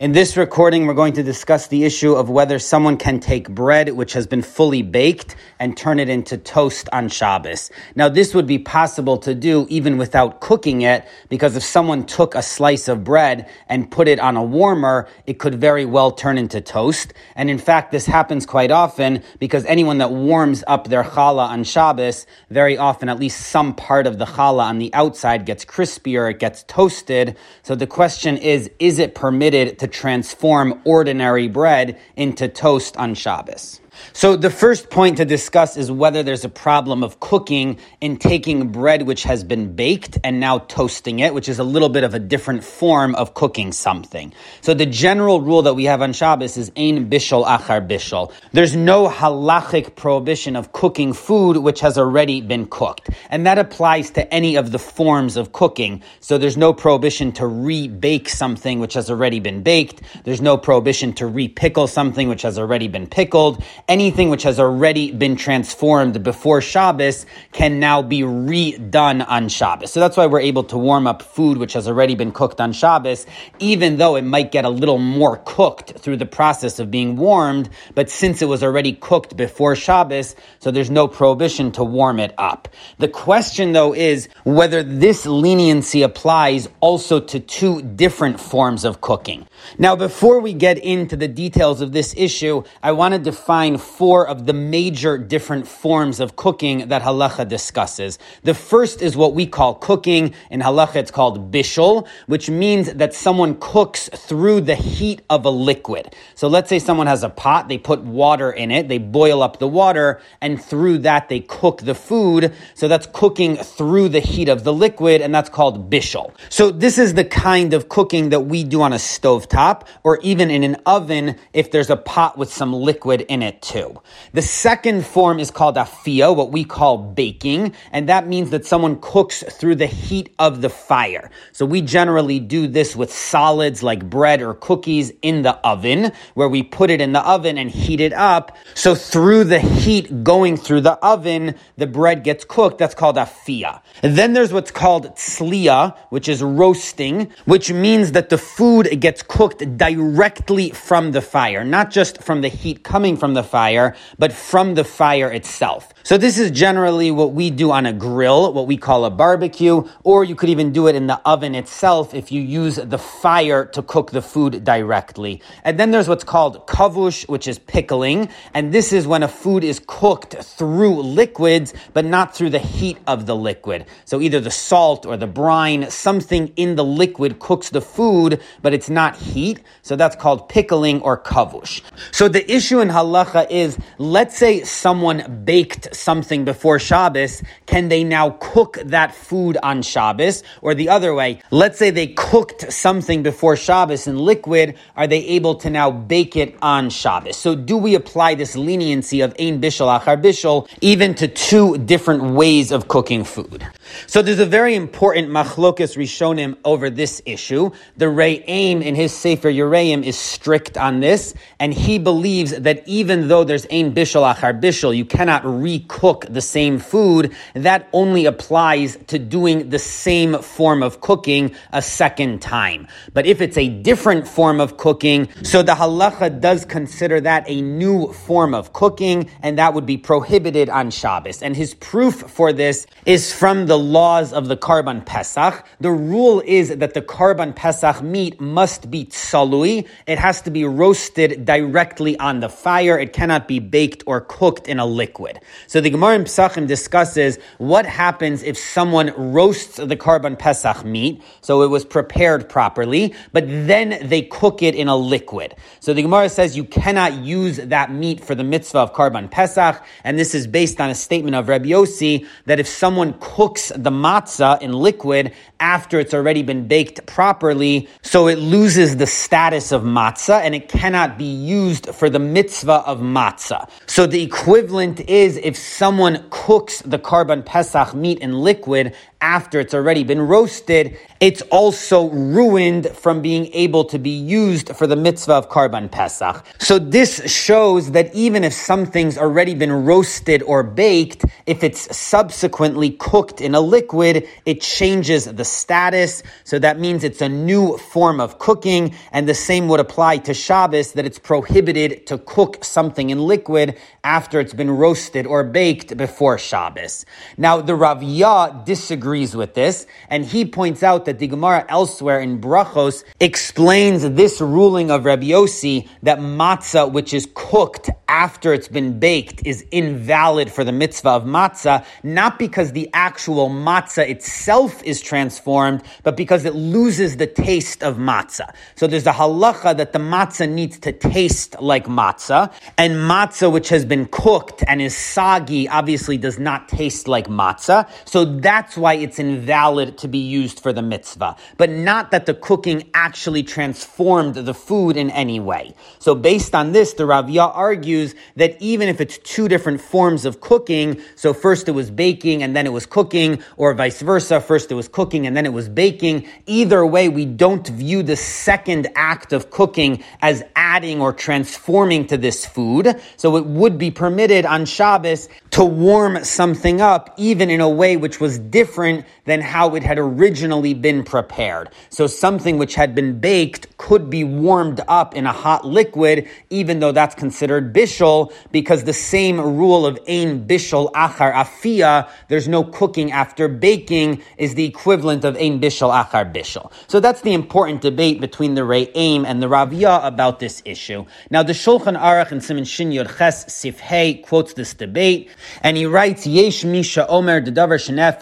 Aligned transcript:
In 0.00 0.12
this 0.12 0.38
recording, 0.38 0.86
we're 0.86 0.94
going 0.94 1.12
to 1.12 1.22
discuss 1.22 1.66
the 1.66 1.84
issue 1.84 2.14
of 2.14 2.30
whether 2.30 2.58
someone 2.58 2.96
can 2.96 3.20
take 3.20 3.50
bread 3.50 3.90
which 3.90 4.14
has 4.14 4.26
been 4.26 4.40
fully 4.40 4.80
baked 4.80 5.36
and 5.58 5.76
turn 5.76 6.00
it 6.00 6.08
into 6.08 6.38
toast 6.38 6.88
on 6.90 7.10
Shabbos. 7.10 7.70
Now, 7.94 8.08
this 8.08 8.34
would 8.34 8.46
be 8.46 8.58
possible 8.58 9.18
to 9.18 9.34
do 9.34 9.66
even 9.68 9.98
without 9.98 10.40
cooking 10.40 10.80
it, 10.80 11.06
because 11.28 11.54
if 11.54 11.62
someone 11.62 12.06
took 12.06 12.34
a 12.34 12.40
slice 12.40 12.88
of 12.88 13.04
bread 13.04 13.46
and 13.68 13.90
put 13.90 14.08
it 14.08 14.18
on 14.18 14.38
a 14.38 14.42
warmer, 14.42 15.06
it 15.26 15.38
could 15.38 15.56
very 15.56 15.84
well 15.84 16.12
turn 16.12 16.38
into 16.38 16.62
toast. 16.62 17.12
And 17.36 17.50
in 17.50 17.58
fact, 17.58 17.92
this 17.92 18.06
happens 18.06 18.46
quite 18.46 18.70
often 18.70 19.22
because 19.38 19.66
anyone 19.66 19.98
that 19.98 20.12
warms 20.12 20.64
up 20.66 20.88
their 20.88 21.04
challah 21.04 21.50
on 21.50 21.62
Shabbos, 21.62 22.26
very 22.48 22.78
often 22.78 23.10
at 23.10 23.20
least 23.20 23.48
some 23.48 23.74
part 23.74 24.06
of 24.06 24.16
the 24.16 24.24
challah 24.24 24.64
on 24.64 24.78
the 24.78 24.94
outside 24.94 25.44
gets 25.44 25.66
crispier, 25.66 26.30
it 26.30 26.38
gets 26.38 26.62
toasted. 26.62 27.36
So 27.64 27.74
the 27.74 27.86
question 27.86 28.38
is, 28.38 28.70
is 28.78 28.98
it 28.98 29.14
permitted 29.14 29.78
to 29.80 29.89
transform 29.90 30.80
ordinary 30.84 31.48
bread 31.48 31.98
into 32.16 32.48
toast 32.48 32.96
on 32.96 33.14
Shabbos. 33.14 33.80
So 34.12 34.36
the 34.36 34.50
first 34.50 34.90
point 34.90 35.16
to 35.18 35.24
discuss 35.24 35.76
is 35.76 35.90
whether 35.90 36.22
there's 36.22 36.44
a 36.44 36.48
problem 36.48 37.02
of 37.02 37.20
cooking 37.20 37.78
in 38.00 38.16
taking 38.16 38.68
bread 38.72 39.02
which 39.02 39.22
has 39.24 39.44
been 39.44 39.74
baked 39.74 40.18
and 40.24 40.40
now 40.40 40.58
toasting 40.58 41.20
it, 41.20 41.34
which 41.34 41.48
is 41.48 41.58
a 41.58 41.64
little 41.64 41.88
bit 41.88 42.04
of 42.04 42.14
a 42.14 42.18
different 42.18 42.64
form 42.64 43.14
of 43.14 43.34
cooking 43.34 43.72
something. 43.72 44.32
So 44.60 44.74
the 44.74 44.86
general 44.86 45.40
rule 45.40 45.62
that 45.62 45.74
we 45.74 45.84
have 45.84 46.02
on 46.02 46.12
Shabbos 46.12 46.56
is 46.56 46.70
ein 46.76 47.08
bishol 47.10 47.46
achar 47.46 47.86
bishol. 47.86 48.32
There's 48.52 48.76
no 48.76 49.08
halachic 49.08 49.96
prohibition 49.96 50.56
of 50.56 50.72
cooking 50.72 51.12
food 51.12 51.56
which 51.58 51.80
has 51.80 51.98
already 51.98 52.40
been 52.40 52.66
cooked. 52.66 53.10
And 53.30 53.46
that 53.46 53.58
applies 53.58 54.10
to 54.12 54.32
any 54.32 54.56
of 54.56 54.72
the 54.72 54.78
forms 54.78 55.36
of 55.36 55.52
cooking. 55.52 56.02
So 56.20 56.38
there's 56.38 56.56
no 56.56 56.72
prohibition 56.72 57.32
to 57.32 57.46
re-bake 57.46 58.28
something 58.28 58.80
which 58.80 58.94
has 58.94 59.10
already 59.10 59.40
been 59.40 59.62
baked. 59.62 60.02
There's 60.24 60.40
no 60.40 60.56
prohibition 60.56 61.12
to 61.14 61.26
re-pickle 61.26 61.86
something 61.86 62.28
which 62.28 62.42
has 62.42 62.58
already 62.58 62.88
been 62.88 63.06
pickled 63.06 63.62
anything 63.90 64.30
which 64.30 64.44
has 64.44 64.60
already 64.60 65.10
been 65.10 65.34
transformed 65.34 66.22
before 66.22 66.60
Shabbos 66.60 67.26
can 67.50 67.80
now 67.80 68.02
be 68.02 68.20
redone 68.20 69.26
on 69.28 69.48
Shabbos. 69.48 69.92
So 69.92 69.98
that's 69.98 70.16
why 70.16 70.26
we're 70.26 70.40
able 70.40 70.62
to 70.64 70.78
warm 70.78 71.08
up 71.08 71.22
food 71.22 71.58
which 71.58 71.72
has 71.72 71.88
already 71.88 72.14
been 72.14 72.30
cooked 72.30 72.60
on 72.60 72.72
Shabbos, 72.72 73.26
even 73.58 73.96
though 73.96 74.14
it 74.14 74.22
might 74.22 74.52
get 74.52 74.64
a 74.64 74.68
little 74.68 74.98
more 74.98 75.38
cooked 75.44 75.98
through 75.98 76.18
the 76.18 76.26
process 76.26 76.78
of 76.78 76.92
being 76.92 77.16
warmed. 77.16 77.68
But 77.96 78.08
since 78.08 78.40
it 78.40 78.46
was 78.46 78.62
already 78.62 78.92
cooked 78.92 79.36
before 79.36 79.74
Shabbos, 79.74 80.36
so 80.60 80.70
there's 80.70 80.90
no 80.90 81.08
prohibition 81.08 81.72
to 81.72 81.82
warm 81.82 82.20
it 82.20 82.32
up. 82.38 82.68
The 82.98 83.08
question 83.08 83.72
though 83.72 83.92
is 83.92 84.28
whether 84.44 84.84
this 84.84 85.26
leniency 85.26 86.02
applies 86.02 86.68
also 86.78 87.18
to 87.18 87.40
two 87.40 87.82
different 87.82 88.38
forms 88.38 88.84
of 88.84 89.00
cooking. 89.00 89.48
Now, 89.78 89.96
before 89.96 90.40
we 90.40 90.52
get 90.52 90.78
into 90.78 91.16
the 91.16 91.28
details 91.28 91.80
of 91.80 91.92
this 91.92 92.14
issue, 92.16 92.62
I 92.82 92.92
want 92.92 93.14
to 93.14 93.18
define 93.18 93.69
four 93.78 94.26
of 94.26 94.46
the 94.46 94.52
major 94.52 95.18
different 95.18 95.66
forms 95.66 96.20
of 96.20 96.36
cooking 96.36 96.88
that 96.88 97.02
halacha 97.02 97.46
discusses. 97.48 98.18
The 98.42 98.54
first 98.54 99.02
is 99.02 99.16
what 99.16 99.34
we 99.34 99.46
call 99.46 99.74
cooking. 99.74 100.34
In 100.50 100.60
halacha, 100.60 100.96
it's 100.96 101.10
called 101.10 101.52
bishul, 101.52 102.08
which 102.26 102.48
means 102.48 102.92
that 102.94 103.14
someone 103.14 103.56
cooks 103.60 104.08
through 104.08 104.62
the 104.62 104.74
heat 104.74 105.22
of 105.30 105.44
a 105.44 105.50
liquid. 105.50 106.14
So 106.34 106.48
let's 106.48 106.68
say 106.68 106.78
someone 106.78 107.06
has 107.06 107.22
a 107.22 107.28
pot, 107.28 107.68
they 107.68 107.78
put 107.78 108.00
water 108.02 108.50
in 108.50 108.70
it, 108.70 108.88
they 108.88 108.98
boil 108.98 109.42
up 109.42 109.58
the 109.58 109.68
water, 109.68 110.20
and 110.40 110.62
through 110.62 110.98
that 110.98 111.28
they 111.28 111.40
cook 111.40 111.82
the 111.82 111.94
food. 111.94 112.52
So 112.74 112.88
that's 112.88 113.06
cooking 113.12 113.56
through 113.56 114.10
the 114.10 114.20
heat 114.20 114.48
of 114.48 114.64
the 114.64 114.72
liquid, 114.72 115.20
and 115.20 115.34
that's 115.34 115.48
called 115.48 115.90
bishul. 115.90 116.34
So 116.48 116.70
this 116.70 116.98
is 116.98 117.14
the 117.14 117.24
kind 117.24 117.74
of 117.74 117.88
cooking 117.88 118.30
that 118.30 118.40
we 118.40 118.64
do 118.64 118.82
on 118.82 118.92
a 118.92 118.98
stove 118.98 119.48
top, 119.48 119.88
or 120.02 120.18
even 120.22 120.50
in 120.50 120.64
an 120.64 120.76
oven 120.86 121.36
if 121.52 121.70
there's 121.70 121.90
a 121.90 121.96
pot 121.96 122.38
with 122.38 122.52
some 122.52 122.72
liquid 122.72 123.22
in 123.28 123.42
it 123.42 123.59
The 123.62 124.42
second 124.42 125.06
form 125.06 125.38
is 125.38 125.50
called 125.50 125.76
afia, 125.76 126.34
what 126.34 126.50
we 126.50 126.64
call 126.64 126.98
baking, 126.98 127.74
and 127.92 128.08
that 128.08 128.26
means 128.26 128.50
that 128.50 128.64
someone 128.64 128.98
cooks 129.00 129.42
through 129.42 129.76
the 129.76 129.86
heat 129.86 130.34
of 130.38 130.60
the 130.60 130.70
fire. 130.70 131.30
So 131.52 131.66
we 131.66 131.82
generally 131.82 132.40
do 132.40 132.66
this 132.66 132.96
with 132.96 133.12
solids 133.12 133.82
like 133.82 134.08
bread 134.08 134.40
or 134.42 134.54
cookies 134.54 135.12
in 135.22 135.42
the 135.42 135.54
oven, 135.66 136.12
where 136.34 136.48
we 136.48 136.62
put 136.62 136.90
it 136.90 137.00
in 137.00 137.12
the 137.12 137.20
oven 137.20 137.58
and 137.58 137.70
heat 137.70 138.00
it 138.00 138.12
up. 138.12 138.56
So 138.74 138.94
through 138.94 139.44
the 139.44 139.60
heat 139.60 140.24
going 140.24 140.56
through 140.56 140.82
the 140.82 140.98
oven, 141.04 141.54
the 141.76 141.86
bread 141.86 142.24
gets 142.24 142.44
cooked. 142.44 142.78
That's 142.78 142.94
called 142.94 143.16
afia. 143.16 143.82
Then 144.02 144.32
there's 144.32 144.52
what's 144.52 144.70
called 144.70 145.14
tzliya, 145.16 145.96
which 146.08 146.28
is 146.28 146.42
roasting, 146.42 147.30
which 147.44 147.72
means 147.72 148.12
that 148.12 148.30
the 148.30 148.38
food 148.38 149.00
gets 149.00 149.22
cooked 149.22 149.76
directly 149.76 150.70
from 150.70 151.12
the 151.12 151.20
fire, 151.20 151.64
not 151.64 151.90
just 151.90 152.22
from 152.22 152.40
the 152.40 152.48
heat 152.48 152.82
coming 152.82 153.16
from 153.16 153.34
the 153.34 153.49
fire, 153.50 153.96
but 154.18 154.32
from 154.32 154.74
the 154.74 154.84
fire 154.84 155.30
itself. 155.30 155.92
So 156.02 156.16
this 156.16 156.38
is 156.38 156.50
generally 156.50 157.10
what 157.10 157.32
we 157.32 157.50
do 157.50 157.70
on 157.70 157.84
a 157.84 157.92
grill, 157.92 158.52
what 158.54 158.66
we 158.66 158.78
call 158.78 159.04
a 159.04 159.10
barbecue, 159.10 159.86
or 160.02 160.24
you 160.24 160.34
could 160.34 160.48
even 160.48 160.72
do 160.72 160.88
it 160.88 160.94
in 160.94 161.06
the 161.06 161.20
oven 161.26 161.54
itself 161.54 162.14
if 162.14 162.32
you 162.32 162.40
use 162.40 162.76
the 162.76 162.98
fire 162.98 163.66
to 163.66 163.82
cook 163.82 164.10
the 164.10 164.22
food 164.22 164.64
directly. 164.64 165.42
And 165.62 165.78
then 165.78 165.90
there's 165.90 166.08
what's 166.08 166.24
called 166.24 166.66
kavush, 166.66 167.28
which 167.28 167.46
is 167.46 167.58
pickling, 167.58 168.30
and 168.54 168.72
this 168.72 168.94
is 168.94 169.06
when 169.06 169.22
a 169.22 169.28
food 169.28 169.62
is 169.62 169.80
cooked 169.86 170.34
through 170.34 171.02
liquids, 171.02 171.74
but 171.92 172.06
not 172.06 172.34
through 172.34 172.50
the 172.50 172.58
heat 172.58 172.98
of 173.06 173.26
the 173.26 173.36
liquid. 173.36 173.84
So 174.06 174.22
either 174.22 174.40
the 174.40 174.50
salt 174.50 175.04
or 175.04 175.18
the 175.18 175.26
brine, 175.26 175.90
something 175.90 176.48
in 176.56 176.76
the 176.76 176.84
liquid 176.84 177.38
cooks 177.38 177.70
the 177.70 177.82
food, 177.82 178.40
but 178.62 178.72
it's 178.72 178.88
not 178.88 179.16
heat. 179.16 179.60
So 179.82 179.96
that's 179.96 180.16
called 180.16 180.48
pickling 180.48 181.02
or 181.02 181.22
kavush. 181.22 181.82
So 182.10 182.28
the 182.28 182.50
issue 182.50 182.80
in 182.80 182.88
halacha 182.88 183.50
is, 183.50 183.78
let's 183.98 184.36
say 184.36 184.64
someone 184.64 185.42
baked 185.44 185.89
something 185.94 186.44
before 186.44 186.78
Shabbos, 186.78 187.42
can 187.66 187.88
they 187.88 188.04
now 188.04 188.30
cook 188.40 188.78
that 188.84 189.14
food 189.14 189.56
on 189.62 189.82
Shabbos? 189.82 190.42
Or 190.62 190.74
the 190.74 190.88
other 190.88 191.14
way, 191.14 191.40
let's 191.50 191.78
say 191.78 191.90
they 191.90 192.08
cooked 192.08 192.72
something 192.72 193.22
before 193.22 193.56
Shabbos 193.56 194.06
in 194.06 194.18
liquid, 194.18 194.76
are 194.96 195.06
they 195.06 195.24
able 195.26 195.54
to 195.56 195.70
now 195.70 195.90
bake 195.90 196.36
it 196.36 196.56
on 196.62 196.90
Shabbos? 196.90 197.36
So 197.36 197.54
do 197.54 197.76
we 197.76 197.94
apply 197.94 198.34
this 198.34 198.56
leniency 198.56 199.20
of 199.20 199.34
ein 199.38 199.60
bishul 199.60 200.00
achar 200.00 200.20
bishul 200.20 200.68
even 200.80 201.14
to 201.16 201.28
two 201.28 201.78
different 201.78 202.22
ways 202.34 202.72
of 202.72 202.88
cooking 202.88 203.24
food? 203.24 203.66
So 204.06 204.22
there's 204.22 204.38
a 204.38 204.46
very 204.46 204.74
important 204.74 205.30
machlokas 205.30 205.96
rishonim 205.96 206.56
over 206.64 206.90
this 206.90 207.20
issue. 207.26 207.70
The 207.96 208.06
Re'im 208.06 208.82
in 208.82 208.94
his 208.94 209.12
Sefer 209.12 209.50
Yereim 209.50 210.04
is 210.04 210.16
strict 210.16 210.76
on 210.76 211.00
this, 211.00 211.34
and 211.58 211.74
he 211.74 211.98
believes 211.98 212.52
that 212.52 212.86
even 212.86 213.28
though 213.28 213.44
there's 213.44 213.66
ein 213.66 213.94
bishul 213.94 214.32
achar 214.32 214.60
bishul, 214.60 214.96
you 214.96 215.04
cannot 215.04 215.42
recook 215.80 216.32
the 216.32 216.40
same 216.40 216.78
food. 216.78 217.32
That 217.54 217.88
only 217.92 218.26
applies 218.26 218.96
to 219.08 219.18
doing 219.18 219.70
the 219.70 219.78
same 219.78 220.38
form 220.38 220.82
of 220.82 221.00
cooking 221.00 221.54
a 221.72 221.82
second 221.82 222.42
time. 222.42 222.88
But 223.12 223.26
if 223.26 223.40
it's 223.40 223.56
a 223.56 223.68
different 223.68 224.26
form 224.26 224.60
of 224.60 224.76
cooking, 224.76 225.28
so 225.42 225.62
the 225.62 225.74
halacha 225.74 226.40
does 226.40 226.64
consider 226.64 227.20
that 227.20 227.48
a 227.48 227.60
new 227.60 228.12
form 228.12 228.54
of 228.54 228.72
cooking, 228.72 229.30
and 229.42 229.58
that 229.58 229.74
would 229.74 229.86
be 229.86 229.96
prohibited 229.96 230.68
on 230.68 230.90
Shabbos. 230.90 231.42
And 231.42 231.56
his 231.56 231.74
proof 231.74 232.14
for 232.14 232.52
this 232.52 232.86
is 233.06 233.32
from 233.32 233.66
the 233.66 233.78
laws 233.78 234.32
of 234.32 234.48
the 234.48 234.56
Karban 234.56 235.04
Pesach. 235.04 235.64
The 235.80 235.90
rule 235.90 236.42
is 236.44 236.76
that 236.76 236.94
the 236.94 237.02
Karban 237.02 237.54
Pesach 237.54 238.02
meat 238.02 238.40
must 238.40 238.90
be 238.90 239.04
tsalui. 239.06 239.86
It 240.06 240.18
has 240.18 240.42
to 240.42 240.50
be 240.50 240.64
roasted 240.64 241.44
directly 241.44 242.18
on 242.18 242.40
the 242.40 242.48
fire. 242.48 242.98
It 242.98 243.12
cannot 243.12 243.48
be 243.48 243.58
baked 243.58 244.04
or 244.06 244.20
cooked 244.20 244.68
in 244.68 244.78
a 244.78 244.86
liquid. 244.86 245.40
So 245.70 245.80
the 245.80 245.88
Gemara 245.88 246.16
in 246.16 246.24
Pesachim 246.24 246.66
discusses 246.66 247.38
what 247.58 247.86
happens 247.86 248.42
if 248.42 248.58
someone 248.58 249.12
roasts 249.32 249.76
the 249.76 249.96
Karban 249.96 250.36
Pesach 250.36 250.84
meat, 250.84 251.22
so 251.42 251.62
it 251.62 251.68
was 251.68 251.84
prepared 251.84 252.48
properly, 252.48 253.14
but 253.32 253.46
then 253.46 254.08
they 254.08 254.22
cook 254.22 254.64
it 254.64 254.74
in 254.74 254.88
a 254.88 254.96
liquid. 254.96 255.54
So 255.78 255.94
the 255.94 256.02
Gemara 256.02 256.28
says 256.28 256.56
you 256.56 256.64
cannot 256.64 257.12
use 257.18 257.58
that 257.58 257.92
meat 257.92 258.18
for 258.20 258.34
the 258.34 258.42
mitzvah 258.42 258.80
of 258.80 258.94
Karban 258.94 259.30
Pesach, 259.30 259.80
and 260.02 260.18
this 260.18 260.34
is 260.34 260.48
based 260.48 260.80
on 260.80 260.90
a 260.90 260.94
statement 260.96 261.36
of 261.36 261.46
Rabbi 261.46 261.66
Yossi 261.66 262.26
that 262.46 262.58
if 262.58 262.66
someone 262.66 263.14
cooks 263.20 263.68
the 263.68 263.92
matzah 263.92 264.60
in 264.60 264.72
liquid 264.72 265.32
after 265.60 266.00
it's 266.00 266.14
already 266.14 266.42
been 266.42 266.66
baked 266.66 267.06
properly, 267.06 267.88
so 268.02 268.26
it 268.26 268.40
loses 268.40 268.96
the 268.96 269.06
status 269.06 269.70
of 269.70 269.82
matzah 269.82 270.40
and 270.40 270.52
it 270.52 270.68
cannot 270.68 271.16
be 271.16 271.32
used 271.32 271.94
for 271.94 272.10
the 272.10 272.18
mitzvah 272.18 272.82
of 272.86 272.98
matzah. 272.98 273.70
So 273.86 274.08
the 274.08 274.20
equivalent 274.20 274.98
is 275.08 275.36
if 275.36 275.59
someone 275.60 276.26
cooks 276.30 276.82
the 276.82 276.98
Karban 276.98 277.44
Pesach 277.44 277.94
meat 277.94 278.18
in 278.18 278.40
liquid 278.40 278.94
after 279.20 279.60
it's 279.60 279.74
already 279.74 280.02
been 280.02 280.20
roasted, 280.20 280.96
it's 281.20 281.42
also 281.50 282.08
ruined 282.08 282.88
from 282.96 283.20
being 283.20 283.50
able 283.52 283.84
to 283.84 283.98
be 283.98 284.10
used 284.10 284.74
for 284.74 284.86
the 284.86 284.96
mitzvah 284.96 285.34
of 285.34 285.50
Karban 285.50 285.90
Pesach. 285.90 286.42
So 286.58 286.78
this 286.78 287.30
shows 287.30 287.90
that 287.90 288.14
even 288.14 288.44
if 288.44 288.54
something's 288.54 289.18
already 289.18 289.54
been 289.54 289.84
roasted 289.84 290.42
or 290.44 290.62
baked, 290.62 291.26
if 291.44 291.62
it's 291.62 291.94
subsequently 291.94 292.92
cooked 292.92 293.42
in 293.42 293.54
a 293.54 293.60
liquid, 293.60 294.26
it 294.46 294.62
changes 294.62 295.26
the 295.26 295.44
status. 295.44 296.22
So 296.44 296.58
that 296.58 296.80
means 296.80 297.04
it's 297.04 297.20
a 297.20 297.28
new 297.28 297.76
form 297.76 298.20
of 298.20 298.38
cooking, 298.38 298.94
and 299.12 299.28
the 299.28 299.34
same 299.34 299.68
would 299.68 299.80
apply 299.80 300.18
to 300.18 300.32
Shabbos, 300.32 300.92
that 300.92 301.04
it's 301.04 301.18
prohibited 301.18 302.06
to 302.06 302.16
cook 302.16 302.64
something 302.64 303.10
in 303.10 303.18
liquid 303.18 303.76
after 304.02 304.40
it's 304.40 304.54
been 304.54 304.70
roasted 304.70 305.26
or 305.26 305.44
baked 305.44 305.96
before 305.98 306.38
Shabbos. 306.38 307.04
Now, 307.36 307.60
the 307.60 307.74
Raviyah 307.74 308.64
disagrees 308.64 309.09
with 309.10 309.54
this, 309.54 309.86
and 310.08 310.24
he 310.24 310.44
points 310.44 310.84
out 310.84 311.04
that 311.06 311.18
the 311.18 311.26
Gemara 311.26 311.66
elsewhere 311.68 312.20
in 312.20 312.40
Brachos 312.40 313.02
explains 313.18 314.08
this 314.10 314.40
ruling 314.40 314.88
of 314.92 315.04
Rabbi 315.04 315.26
Yossi 315.26 315.88
that 316.04 316.20
matzah, 316.20 316.92
which 316.92 317.12
is 317.12 317.28
cooked 317.34 317.90
after 318.06 318.54
it's 318.54 318.68
been 318.68 319.00
baked, 319.00 319.44
is 319.44 319.64
invalid 319.72 320.50
for 320.50 320.62
the 320.62 320.70
mitzvah 320.70 321.10
of 321.10 321.24
matzah, 321.24 321.84
not 322.04 322.38
because 322.38 322.70
the 322.70 322.88
actual 322.92 323.50
matzah 323.50 324.08
itself 324.08 324.80
is 324.84 325.00
transformed, 325.00 325.82
but 326.04 326.16
because 326.16 326.44
it 326.44 326.54
loses 326.54 327.16
the 327.16 327.26
taste 327.26 327.82
of 327.82 327.96
matzah. 327.96 328.54
So 328.76 328.86
there's 328.86 329.06
a 329.06 329.12
halacha 329.12 329.76
that 329.76 329.92
the 329.92 329.98
matzah 329.98 330.48
needs 330.48 330.78
to 330.80 330.92
taste 330.92 331.60
like 331.60 331.86
matzah, 331.86 332.52
and 332.78 332.94
matzah 332.94 333.50
which 333.50 333.70
has 333.70 333.84
been 333.84 334.06
cooked 334.06 334.62
and 334.68 334.80
is 334.80 334.96
soggy 334.96 335.68
obviously 335.68 336.16
does 336.16 336.38
not 336.38 336.68
taste 336.68 337.08
like 337.08 337.26
matzah. 337.26 337.88
So 338.04 338.24
that's 338.24 338.76
why 338.76 338.94
it's 339.02 339.18
invalid 339.18 339.98
to 339.98 340.08
be 340.08 340.18
used 340.18 340.60
for 340.60 340.72
the 340.72 340.82
mitzvah, 340.82 341.36
but 341.56 341.70
not 341.70 342.10
that 342.10 342.26
the 342.26 342.34
cooking 342.34 342.90
actually 342.94 343.42
transformed 343.42 344.34
the 344.34 344.54
food 344.54 344.96
in 344.96 345.10
any 345.10 345.40
way. 345.40 345.74
So 345.98 346.14
based 346.14 346.54
on 346.54 346.72
this, 346.72 346.94
the 346.94 347.04
Raviyah 347.04 347.54
argues 347.54 348.14
that 348.36 348.60
even 348.60 348.88
if 348.88 349.00
it's 349.00 349.18
two 349.18 349.48
different 349.48 349.80
forms 349.80 350.24
of 350.24 350.40
cooking, 350.40 351.00
so 351.16 351.32
first 351.32 351.68
it 351.68 351.72
was 351.72 351.90
baking 351.90 352.42
and 352.42 352.54
then 352.54 352.66
it 352.66 352.72
was 352.72 352.86
cooking, 352.86 353.42
or 353.56 353.72
vice 353.74 354.02
versa, 354.02 354.40
first 354.40 354.70
it 354.70 354.74
was 354.74 354.88
cooking 354.88 355.26
and 355.26 355.36
then 355.36 355.46
it 355.46 355.52
was 355.52 355.68
baking, 355.68 356.26
either 356.46 356.84
way, 356.84 357.08
we 357.08 357.24
don't 357.24 357.66
view 357.68 358.02
the 358.02 358.16
second 358.16 358.88
act 358.94 359.32
of 359.32 359.50
cooking 359.50 360.02
as 360.20 360.42
adding 360.56 361.00
or 361.00 361.12
transforming 361.12 362.06
to 362.06 362.16
this 362.16 362.44
food. 362.44 363.00
So 363.16 363.36
it 363.36 363.46
would 363.46 363.78
be 363.78 363.90
permitted 363.90 364.44
on 364.44 364.66
Shabbos 364.66 365.28
to 365.50 365.64
warm 365.64 366.24
something 366.24 366.80
up, 366.80 367.14
even 367.16 367.50
in 367.50 367.60
a 367.60 367.68
way 367.68 367.96
which 367.96 368.20
was 368.20 368.38
different 368.38 368.89
different 368.96 369.19
than 369.24 369.40
how 369.40 369.74
it 369.74 369.82
had 369.82 369.98
originally 369.98 370.74
been 370.74 371.02
prepared. 371.04 371.70
So 371.88 372.06
something 372.06 372.58
which 372.58 372.74
had 372.74 372.94
been 372.94 373.20
baked 373.20 373.76
could 373.78 374.10
be 374.10 374.24
warmed 374.24 374.80
up 374.88 375.14
in 375.14 375.26
a 375.26 375.32
hot 375.32 375.66
liquid, 375.66 376.28
even 376.50 376.80
though 376.80 376.92
that's 376.92 377.14
considered 377.14 377.74
bishul, 377.74 378.32
because 378.52 378.84
the 378.84 378.92
same 378.92 379.40
rule 379.40 379.86
of 379.86 379.98
ein 380.08 380.46
bishul 380.46 380.92
achar 380.92 381.32
afia, 381.32 382.08
there's 382.28 382.48
no 382.48 382.64
cooking 382.64 383.12
after 383.12 383.48
baking, 383.48 384.22
is 384.36 384.54
the 384.54 384.64
equivalent 384.64 385.24
of 385.24 385.36
ein 385.36 385.60
bishul 385.60 385.92
achar 385.92 386.32
bishul. 386.32 386.72
So 386.86 387.00
that's 387.00 387.22
the 387.22 387.32
important 387.32 387.82
debate 387.82 388.20
between 388.20 388.54
the 388.54 388.62
Re'aim 388.62 389.24
and 389.26 389.42
the 389.42 389.48
Raviyah 389.48 390.04
about 390.04 390.38
this 390.40 390.62
issue. 390.64 391.04
Now 391.30 391.42
the 391.42 391.52
Shulchan 391.52 391.98
Aruch 391.98 392.32
and 392.32 392.42
Simon 392.42 392.64
Shin 392.64 392.92
Yod 392.92 393.08
Ches 393.16 393.44
Sifhei 393.46 394.22
quotes 394.22 394.54
this 394.54 394.74
debate, 394.74 395.30
and 395.62 395.76
he 395.76 395.86
writes, 395.86 396.26
Yesh 396.26 396.64
Misha 396.64 397.06
Omer 397.08 397.40
Dedavar 397.40 397.80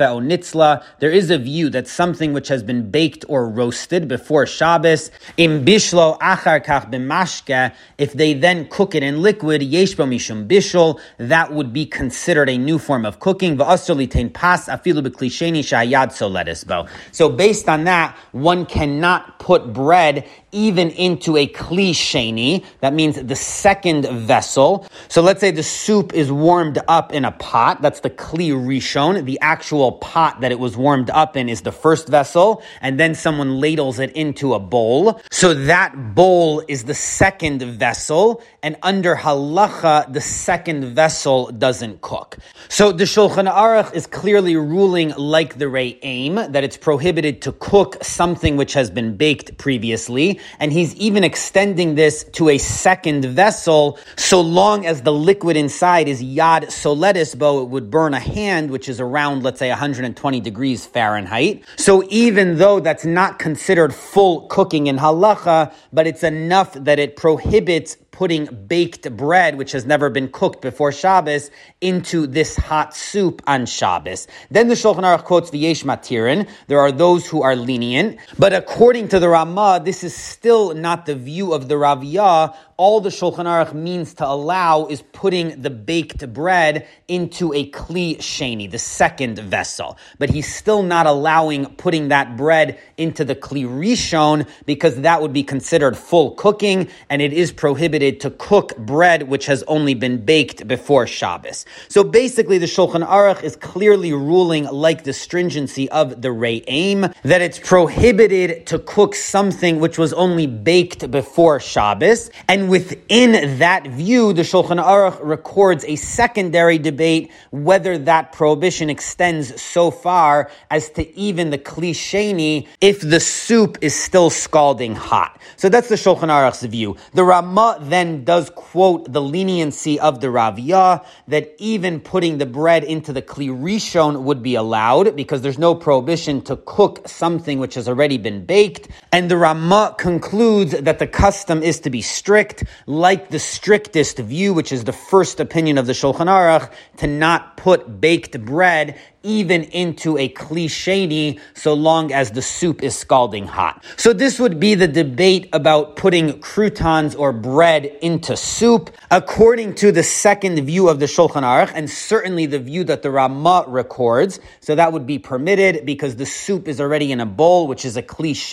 O 0.08 0.20
Nitzla, 0.20 0.82
there 1.00 1.10
is 1.10 1.30
a 1.30 1.38
view 1.38 1.70
that 1.70 1.86
something 1.86 2.32
which 2.32 2.48
has 2.48 2.62
been 2.62 2.90
baked 2.90 3.24
or 3.28 3.48
roasted 3.48 4.08
before 4.08 4.46
Shabbos, 4.46 5.10
im 5.36 5.64
bishlo 5.64 6.18
achar 6.18 6.64
kach 6.64 6.90
b'mashke, 6.90 7.72
if 7.98 8.12
they 8.12 8.34
then 8.34 8.68
cook 8.68 8.94
it 8.94 9.02
in 9.02 9.22
liquid, 9.22 9.62
yesh 9.62 9.94
mishum 9.94 10.48
bishol, 10.48 11.00
that 11.18 11.52
would 11.52 11.72
be 11.72 11.86
considered 11.86 12.48
a 12.48 12.58
new 12.58 12.78
form 12.78 13.06
of 13.06 13.20
cooking. 13.20 13.56
V'asr 13.56 14.32
pas 14.32 14.66
afilu 14.68 15.06
b'klisheni 15.06 15.60
shayad 15.60 16.08
soletis 16.08 16.88
So 17.12 17.28
based 17.28 17.68
on 17.68 17.84
that, 17.84 18.16
one 18.32 18.66
cannot 18.66 19.38
put 19.38 19.72
bread 19.72 20.26
even 20.50 20.90
into 20.90 21.36
a 21.36 21.46
kli 21.46 21.90
sheni. 21.90 22.64
That 22.80 22.94
means 22.94 23.20
the 23.20 23.36
second 23.36 24.06
vessel. 24.08 24.86
So 25.08 25.20
let's 25.20 25.40
say 25.40 25.50
the 25.50 25.62
soup 25.62 26.14
is 26.14 26.32
warmed 26.32 26.78
up 26.88 27.12
in 27.12 27.24
a 27.24 27.32
pot. 27.32 27.82
That's 27.82 28.00
the 28.00 28.10
kli 28.10 28.50
rishon. 28.50 29.24
The 29.24 29.38
actual 29.40 29.92
pot 29.92 30.40
that 30.40 30.50
it 30.50 30.58
was 30.58 30.76
warmed 30.76 30.87
up 31.10 31.36
in 31.36 31.48
is 31.48 31.62
the 31.62 31.72
first 31.72 32.08
vessel, 32.08 32.62
and 32.80 32.98
then 32.98 33.14
someone 33.14 33.60
ladles 33.60 33.98
it 33.98 34.12
into 34.12 34.54
a 34.54 34.58
bowl. 34.58 35.20
So 35.30 35.54
that 35.54 36.14
bowl 36.14 36.62
is 36.68 36.84
the 36.84 36.94
second 36.94 37.62
vessel, 37.62 38.42
and 38.62 38.76
under 38.82 39.14
halacha, 39.16 40.12
the 40.12 40.20
second 40.20 40.94
vessel 40.94 41.50
doesn't 41.52 42.00
cook. 42.00 42.38
So 42.68 42.92
the 42.92 43.04
Shulchan 43.04 43.52
Aruch 43.52 43.94
is 43.94 44.06
clearly 44.06 44.56
ruling 44.56 45.10
like 45.16 45.58
the 45.58 45.66
Re'aim 45.66 46.52
that 46.52 46.64
it's 46.64 46.76
prohibited 46.76 47.42
to 47.42 47.52
cook 47.52 48.02
something 48.02 48.56
which 48.56 48.72
has 48.74 48.90
been 48.90 49.16
baked 49.16 49.58
previously 49.58 50.40
and 50.58 50.72
he's 50.72 50.94
even 50.96 51.24
extending 51.24 51.94
this 51.94 52.24
to 52.32 52.48
a 52.48 52.58
second 52.58 53.24
vessel, 53.24 53.98
so 54.16 54.40
long 54.40 54.86
as 54.86 55.02
the 55.02 55.12
liquid 55.12 55.56
inside 55.56 56.08
is 56.08 56.22
yad 56.22 56.64
soletis 56.66 57.38
bo, 57.38 57.62
it 57.62 57.68
would 57.68 57.90
burn 57.90 58.14
a 58.14 58.20
hand, 58.20 58.70
which 58.70 58.88
is 58.88 59.00
around, 59.00 59.42
let's 59.42 59.58
say, 59.58 59.68
120 59.68 60.40
degrees 60.40 60.77
Fahrenheit. 60.86 61.64
So 61.76 62.04
even 62.08 62.58
though 62.58 62.80
that's 62.80 63.04
not 63.04 63.38
considered 63.38 63.94
full 63.94 64.46
cooking 64.48 64.86
in 64.86 64.98
halacha, 64.98 65.72
but 65.92 66.06
it's 66.06 66.22
enough 66.22 66.72
that 66.74 66.98
it 66.98 67.16
prohibits 67.16 67.96
putting 68.18 68.46
baked 68.66 69.16
bread, 69.16 69.56
which 69.56 69.70
has 69.70 69.86
never 69.86 70.10
been 70.10 70.28
cooked 70.28 70.60
before 70.60 70.90
Shabbos, 70.90 71.52
into 71.80 72.26
this 72.26 72.56
hot 72.56 72.92
soup 72.96 73.40
on 73.46 73.64
Shabbos. 73.64 74.26
Then 74.50 74.66
the 74.66 74.74
Shulchan 74.74 75.04
Aruch 75.04 75.22
quotes 75.22 75.50
the 75.50 75.58
Yesh 75.58 75.84
Matirin. 75.84 76.48
There 76.66 76.80
are 76.80 76.90
those 76.90 77.28
who 77.28 77.42
are 77.42 77.54
lenient, 77.54 78.18
but 78.36 78.52
according 78.52 79.08
to 79.10 79.20
the 79.20 79.28
Ramah, 79.28 79.82
this 79.84 80.02
is 80.02 80.16
still 80.16 80.74
not 80.74 81.06
the 81.06 81.14
view 81.14 81.52
of 81.52 81.68
the 81.68 81.76
Raviyah 81.76 82.56
all 82.78 83.00
the 83.00 83.08
Shulchan 83.08 83.44
Aruch 83.44 83.74
means 83.74 84.14
to 84.14 84.26
allow 84.26 84.86
is 84.86 85.02
putting 85.02 85.62
the 85.62 85.68
baked 85.68 86.32
bread 86.32 86.86
into 87.08 87.52
a 87.52 87.68
kli 87.72 88.18
sheni, 88.18 88.70
the 88.70 88.78
second 88.78 89.36
vessel. 89.40 89.98
But 90.20 90.30
he's 90.30 90.54
still 90.54 90.84
not 90.84 91.06
allowing 91.06 91.66
putting 91.74 92.08
that 92.08 92.36
bread 92.36 92.78
into 92.96 93.24
the 93.24 93.34
kli 93.34 93.66
rishon 93.66 94.48
because 94.64 95.00
that 95.00 95.20
would 95.20 95.32
be 95.32 95.42
considered 95.42 95.96
full 95.96 96.36
cooking, 96.36 96.88
and 97.10 97.20
it 97.20 97.32
is 97.32 97.50
prohibited 97.50 98.20
to 98.20 98.30
cook 98.30 98.76
bread 98.76 99.24
which 99.24 99.46
has 99.46 99.64
only 99.64 99.94
been 99.94 100.24
baked 100.24 100.68
before 100.68 101.08
Shabbos. 101.08 101.66
So 101.88 102.04
basically, 102.04 102.58
the 102.58 102.66
Shulchan 102.66 103.04
Aruch 103.04 103.42
is 103.42 103.56
clearly 103.56 104.12
ruling, 104.12 104.66
like 104.66 105.02
the 105.02 105.12
stringency 105.12 105.90
of 105.90 106.22
the 106.22 106.28
Re'aim, 106.28 107.12
that 107.22 107.42
it's 107.42 107.58
prohibited 107.58 108.68
to 108.68 108.78
cook 108.78 109.16
something 109.16 109.80
which 109.80 109.98
was 109.98 110.12
only 110.12 110.46
baked 110.46 111.10
before 111.10 111.58
Shabbos, 111.58 112.30
and 112.46 112.67
within 112.68 113.58
that 113.58 113.86
view, 113.86 114.32
the 114.32 114.42
Shulchan 114.42 114.82
Aruch 114.82 115.18
records 115.22 115.84
a 115.84 115.96
secondary 115.96 116.78
debate 116.78 117.30
whether 117.50 117.98
that 117.98 118.32
prohibition 118.32 118.90
extends 118.90 119.60
so 119.60 119.90
far 119.90 120.50
as 120.70 120.90
to 120.90 121.18
even 121.18 121.50
the 121.50 121.58
klisheni 121.58 122.66
if 122.80 123.00
the 123.00 123.20
soup 123.20 123.78
is 123.80 123.94
still 123.94 124.30
scalding 124.30 124.94
hot. 124.94 125.40
So 125.56 125.68
that's 125.68 125.88
the 125.88 125.96
Shulchan 125.96 126.28
Aruch's 126.28 126.62
view. 126.64 126.96
The 127.14 127.24
Ramah 127.24 127.78
then 127.80 128.24
does 128.24 128.50
quote 128.50 129.12
the 129.12 129.22
leniency 129.22 129.98
of 129.98 130.20
the 130.20 130.28
Raviyah 130.28 131.04
that 131.28 131.54
even 131.58 132.00
putting 132.00 132.38
the 132.38 132.46
bread 132.46 132.84
into 132.84 133.12
the 133.12 133.22
kli 133.22 133.48
rishon 133.48 134.22
would 134.22 134.42
be 134.42 134.54
allowed 134.54 135.16
because 135.16 135.42
there's 135.42 135.58
no 135.58 135.74
prohibition 135.74 136.42
to 136.42 136.56
cook 136.56 137.08
something 137.08 137.58
which 137.58 137.74
has 137.74 137.88
already 137.88 138.18
been 138.18 138.44
baked. 138.44 138.88
And 139.12 139.30
the 139.30 139.36
Ramah 139.36 139.96
concludes 139.98 140.72
that 140.72 140.98
the 140.98 141.06
custom 141.06 141.62
is 141.62 141.80
to 141.80 141.90
be 141.90 142.02
strict 142.02 142.57
like 142.86 143.30
the 143.30 143.38
strictest 143.38 144.18
view, 144.18 144.54
which 144.54 144.72
is 144.72 144.84
the 144.84 144.92
first 144.92 145.40
opinion 145.40 145.78
of 145.78 145.86
the 145.86 145.92
Shulchan 145.92 146.26
Aruch, 146.26 146.72
to 146.98 147.06
not 147.06 147.56
put 147.56 148.00
baked 148.00 148.40
bread 148.44 148.98
even 149.28 149.64
into 149.64 150.16
a 150.16 150.28
cliche 150.28 151.38
so 151.54 151.74
long 151.74 152.12
as 152.12 152.30
the 152.32 152.42
soup 152.42 152.82
is 152.82 152.96
scalding 152.96 153.46
hot. 153.46 153.84
So 153.96 154.12
this 154.12 154.40
would 154.40 154.58
be 154.58 154.74
the 154.74 154.88
debate 154.88 155.48
about 155.52 155.96
putting 155.96 156.40
croutons 156.40 157.14
or 157.14 157.32
bread 157.32 157.84
into 158.02 158.36
soup. 158.36 158.90
According 159.10 159.74
to 159.76 159.92
the 159.92 160.02
second 160.02 160.64
view 160.64 160.88
of 160.88 160.98
the 160.98 161.06
Shulchan 161.06 161.42
Aruch, 161.42 161.72
and 161.74 161.90
certainly 161.90 162.46
the 162.46 162.58
view 162.58 162.84
that 162.84 163.02
the 163.02 163.10
Ramah 163.10 163.64
records, 163.68 164.40
so 164.60 164.74
that 164.74 164.92
would 164.92 165.06
be 165.06 165.18
permitted 165.18 165.84
because 165.84 166.16
the 166.16 166.26
soup 166.26 166.66
is 166.66 166.80
already 166.80 167.12
in 167.12 167.20
a 167.20 167.26
bowl, 167.26 167.66
which 167.66 167.84
is 167.84 167.96
a 167.96 168.02
cliche 168.02 168.48